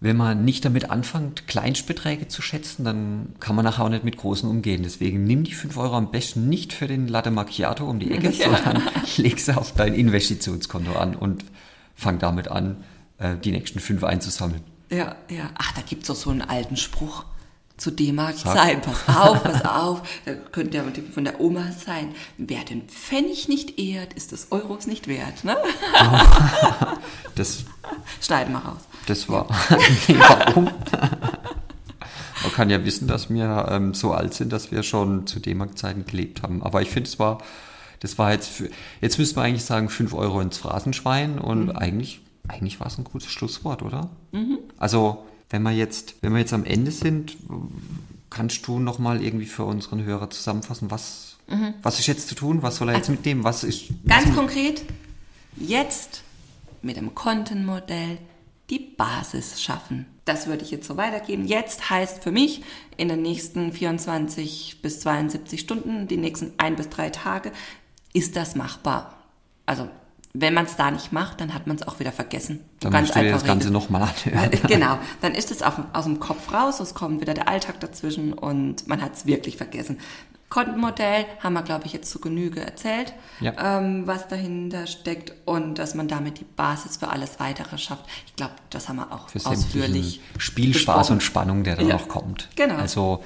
wenn 0.00 0.16
man 0.16 0.44
nicht 0.44 0.64
damit 0.64 0.90
anfängt, 0.90 1.48
Kleinstbeträge 1.48 2.28
zu 2.28 2.40
schätzen, 2.40 2.84
dann 2.84 3.34
kann 3.40 3.56
man 3.56 3.64
nachher 3.64 3.84
auch 3.84 3.88
nicht 3.88 4.04
mit 4.04 4.16
großen 4.16 4.48
umgehen. 4.48 4.82
Deswegen 4.84 5.24
nimm 5.24 5.42
die 5.42 5.54
5 5.54 5.76
Euro 5.76 5.96
am 5.96 6.12
besten 6.12 6.48
nicht 6.48 6.72
für 6.72 6.86
den 6.86 7.08
Latte 7.08 7.30
Macchiato 7.32 7.88
um 7.88 7.98
die 7.98 8.10
Ecke, 8.12 8.30
ja. 8.30 8.50
sondern 8.50 8.82
leg 9.16 9.40
sie 9.40 9.56
auf 9.56 9.72
dein 9.74 9.94
Investitionskonto 9.94 10.92
an 10.92 11.16
und 11.16 11.44
fang 11.96 12.20
damit 12.20 12.48
an, 12.48 12.84
äh, 13.18 13.36
die 13.36 13.50
nächsten 13.50 13.80
5 13.80 14.04
einzusammeln. 14.04 14.62
Ja, 14.90 15.16
ja. 15.28 15.50
Ach, 15.58 15.72
da 15.72 15.82
gibt 15.82 16.02
es 16.02 16.08
doch 16.08 16.14
so 16.14 16.30
einen 16.30 16.42
alten 16.42 16.76
Spruch 16.76 17.24
zu 17.78 17.92
D-Mark-Zeiten. 17.92 18.82
Pass 18.82 19.16
auf, 19.16 19.42
pass 19.42 19.64
auf. 19.64 20.02
Da 20.24 20.34
könnte 20.34 20.76
ja 20.76 20.84
von 21.14 21.24
der 21.24 21.40
Oma 21.40 21.72
sein. 21.72 22.14
Wer 22.36 22.64
den 22.64 22.82
Pfennig 22.82 23.48
nicht 23.48 23.78
ehrt, 23.78 24.12
ist 24.12 24.32
des 24.32 24.48
Euros 24.50 24.86
nicht 24.86 25.08
wert. 25.08 25.44
Ne? 25.44 25.56
das 27.36 27.64
schneiden 28.20 28.52
wir 28.52 28.58
raus. 28.58 28.80
Das 29.06 29.28
war. 29.28 29.46
nee, 30.08 30.16
warum? 30.18 30.70
Man 32.42 32.52
kann 32.52 32.68
ja 32.68 32.84
wissen, 32.84 33.08
dass 33.08 33.30
wir 33.30 33.68
ähm, 33.70 33.94
so 33.94 34.12
alt 34.12 34.34
sind, 34.34 34.52
dass 34.52 34.70
wir 34.70 34.82
schon 34.82 35.26
zu 35.26 35.40
D-Mark-Zeiten 35.40 36.04
gelebt 36.04 36.42
haben. 36.42 36.62
Aber 36.62 36.82
ich 36.82 36.90
finde, 36.90 37.08
es 37.08 37.18
war, 37.18 37.38
das 38.00 38.18
war 38.18 38.32
jetzt, 38.32 38.48
für, 38.48 38.70
jetzt 39.00 39.18
müsste 39.18 39.36
man 39.36 39.46
eigentlich 39.46 39.64
sagen, 39.64 39.88
5 39.88 40.14
Euro 40.14 40.40
ins 40.40 40.58
Phrasenschwein 40.58 41.38
und 41.38 41.66
mhm. 41.66 41.76
eigentlich, 41.76 42.20
eigentlich 42.48 42.80
war 42.80 42.88
es 42.88 42.98
ein 42.98 43.04
gutes 43.04 43.30
Schlusswort, 43.30 43.82
oder? 43.82 44.10
Mhm. 44.32 44.58
Also, 44.78 45.24
wenn 45.50 45.62
wir 45.62 45.72
jetzt, 45.72 46.16
wenn 46.20 46.32
wir 46.32 46.40
jetzt 46.40 46.52
am 46.52 46.64
Ende 46.64 46.90
sind, 46.90 47.36
kannst 48.30 48.66
du 48.66 48.78
nochmal 48.78 49.22
irgendwie 49.22 49.46
für 49.46 49.64
unseren 49.64 50.04
Hörer 50.04 50.30
zusammenfassen, 50.30 50.90
was, 50.90 51.36
mhm. 51.48 51.74
was 51.82 51.98
ist 51.98 52.06
jetzt 52.06 52.28
zu 52.28 52.34
tun? 52.34 52.62
Was 52.62 52.76
soll 52.76 52.88
er 52.88 52.96
jetzt 52.96 53.08
also, 53.08 53.12
mitnehmen? 53.12 53.44
Was 53.44 53.64
ist. 53.64 53.88
Ganz 54.06 54.28
was 54.28 54.34
konkret, 54.34 54.84
jetzt 55.56 56.22
mit 56.82 56.96
dem 56.96 57.14
Kontenmodell 57.14 58.18
die 58.70 58.78
Basis 58.78 59.62
schaffen. 59.62 60.06
Das 60.26 60.46
würde 60.46 60.62
ich 60.62 60.70
jetzt 60.70 60.86
so 60.86 60.98
weitergeben. 60.98 61.46
Jetzt 61.46 61.88
heißt 61.88 62.22
für 62.22 62.30
mich 62.30 62.62
in 62.98 63.08
den 63.08 63.22
nächsten 63.22 63.72
24 63.72 64.80
bis 64.82 65.00
72 65.00 65.58
Stunden, 65.58 66.06
die 66.06 66.18
nächsten 66.18 66.52
ein 66.58 66.76
bis 66.76 66.90
drei 66.90 67.08
Tage, 67.08 67.52
ist 68.12 68.36
das 68.36 68.54
machbar. 68.54 69.16
Also 69.64 69.88
wenn 70.34 70.54
man 70.54 70.66
es 70.66 70.76
da 70.76 70.90
nicht 70.90 71.12
macht, 71.12 71.40
dann 71.40 71.54
hat 71.54 71.66
man 71.66 71.76
es 71.76 71.86
auch 71.86 72.00
wieder 72.00 72.12
vergessen. 72.12 72.60
Dann 72.80 72.92
ganz 72.92 73.12
dir 73.12 73.30
das 73.30 73.44
Ganze 73.44 73.70
nochmal 73.70 74.02
anhören. 74.02 74.50
genau, 74.68 74.98
dann 75.20 75.34
ist 75.34 75.50
es 75.50 75.62
aus 75.62 76.04
dem 76.04 76.20
Kopf 76.20 76.52
raus, 76.52 76.80
es 76.80 76.94
kommt 76.94 77.20
wieder 77.20 77.34
der 77.34 77.48
Alltag 77.48 77.80
dazwischen 77.80 78.32
und 78.32 78.86
man 78.86 79.00
hat 79.00 79.14
es 79.14 79.26
wirklich 79.26 79.56
vergessen. 79.56 79.98
Kontenmodell 80.50 81.26
haben 81.40 81.52
wir, 81.52 81.62
glaube 81.62 81.84
ich, 81.84 81.92
jetzt 81.92 82.10
zu 82.10 82.20
Genüge 82.20 82.64
erzählt, 82.64 83.12
ja. 83.40 83.78
ähm, 83.78 84.06
was 84.06 84.28
dahinter 84.28 84.86
steckt 84.86 85.34
und 85.44 85.78
dass 85.78 85.94
man 85.94 86.08
damit 86.08 86.40
die 86.40 86.44
Basis 86.44 86.96
für 86.96 87.08
alles 87.08 87.38
Weitere 87.38 87.76
schafft. 87.76 88.06
Ich 88.26 88.34
glaube, 88.34 88.54
das 88.70 88.88
haben 88.88 88.96
wir 88.96 89.12
auch 89.12 89.28
für 89.28 89.44
ausführlich. 89.44 90.20
Spielspaß 90.38 90.96
besprochen. 90.96 91.12
und 91.12 91.22
Spannung, 91.22 91.64
der 91.64 91.76
da 91.76 91.82
ja. 91.82 91.94
noch 91.94 92.08
kommt. 92.08 92.48
Genau. 92.56 92.76
Also 92.76 93.22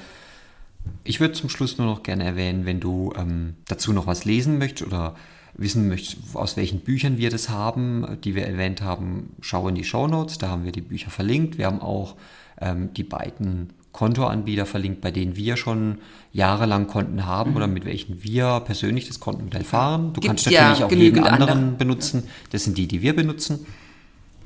ich 1.05 1.21
würde 1.21 1.33
zum 1.33 1.49
Schluss 1.49 1.77
nur 1.77 1.87
noch 1.87 2.03
gerne 2.03 2.25
erwähnen, 2.25 2.65
wenn 2.65 2.81
du 2.81 3.13
ähm, 3.15 3.55
dazu 3.67 3.93
noch 3.93 4.05
was 4.05 4.25
lesen 4.25 4.57
möchtest 4.57 4.91
oder 4.91 5.15
wissen 5.55 5.87
möchtest, 5.87 6.35
aus 6.35 6.57
welchen 6.57 6.79
Büchern 6.79 7.17
wir 7.17 7.29
das 7.29 7.49
haben, 7.49 8.17
die 8.23 8.35
wir 8.35 8.45
erwähnt 8.45 8.81
haben, 8.81 9.35
schau 9.41 9.67
in 9.67 9.75
die 9.75 9.83
Show 9.83 10.07
Notes, 10.07 10.37
da 10.37 10.49
haben 10.49 10.65
wir 10.65 10.71
die 10.71 10.81
Bücher 10.81 11.11
verlinkt. 11.11 11.57
Wir 11.57 11.67
haben 11.67 11.81
auch 11.81 12.15
ähm, 12.59 12.93
die 12.93 13.03
beiden 13.03 13.69
Kontoanbieter 13.91 14.65
verlinkt, 14.65 15.01
bei 15.01 15.11
denen 15.11 15.35
wir 15.35 15.55
schon 15.55 15.99
jahrelang 16.31 16.87
Konten 16.87 17.25
haben 17.25 17.51
mhm. 17.51 17.57
oder 17.57 17.67
mit 17.67 17.85
welchen 17.85 18.23
wir 18.23 18.61
persönlich 18.61 19.07
das 19.07 19.19
Kontenmodell 19.19 19.63
fahren. 19.63 20.13
Du 20.13 20.21
Gibt 20.21 20.27
kannst 20.27 20.45
natürlich 20.47 20.79
ja 20.79 20.85
auch 20.87 20.91
jeden 20.91 21.23
anderen 21.23 21.51
andere. 21.51 21.77
benutzen. 21.77 22.23
Das 22.51 22.63
sind 22.63 22.77
die, 22.77 22.87
die 22.87 23.01
wir 23.01 23.15
benutzen. 23.15 23.65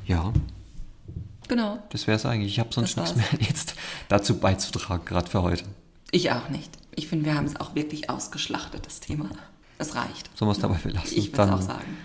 Ja. 0.06 0.34
Genau. 1.48 1.80
Das 1.91 2.08
wäre 2.08 2.17
es 2.17 2.26
eigentlich. 2.26 2.52
Ich 2.52 2.60
habe 2.60 2.74
sonst 2.74 2.98
nichts 2.98 3.15
mehr 3.15 3.26
jetzt 3.39 3.76
dazu 4.10 4.38
beizutragen, 4.38 5.06
gerade 5.06 5.30
für 5.30 5.41
heute. 5.41 5.63
Ich 6.12 6.32
auch 6.32 6.50
nicht. 6.50 6.70
Ich 6.96 7.08
finde, 7.08 7.26
wir 7.26 7.36
haben 7.36 7.46
es 7.46 7.60
auch 7.60 7.74
wirklich 7.74 8.10
ausgeschlachtet, 8.10 8.86
das 8.86 9.00
Thema. 9.00 9.30
Es 9.78 9.96
reicht. 9.96 10.30
Sollen 10.36 10.50
wir 10.50 10.54
es 10.54 10.60
dabei 10.60 10.78
belassen? 10.84 11.18
Ich 11.18 11.38
würde 11.38 11.54
auch 11.54 11.62
sagen. 11.62 11.98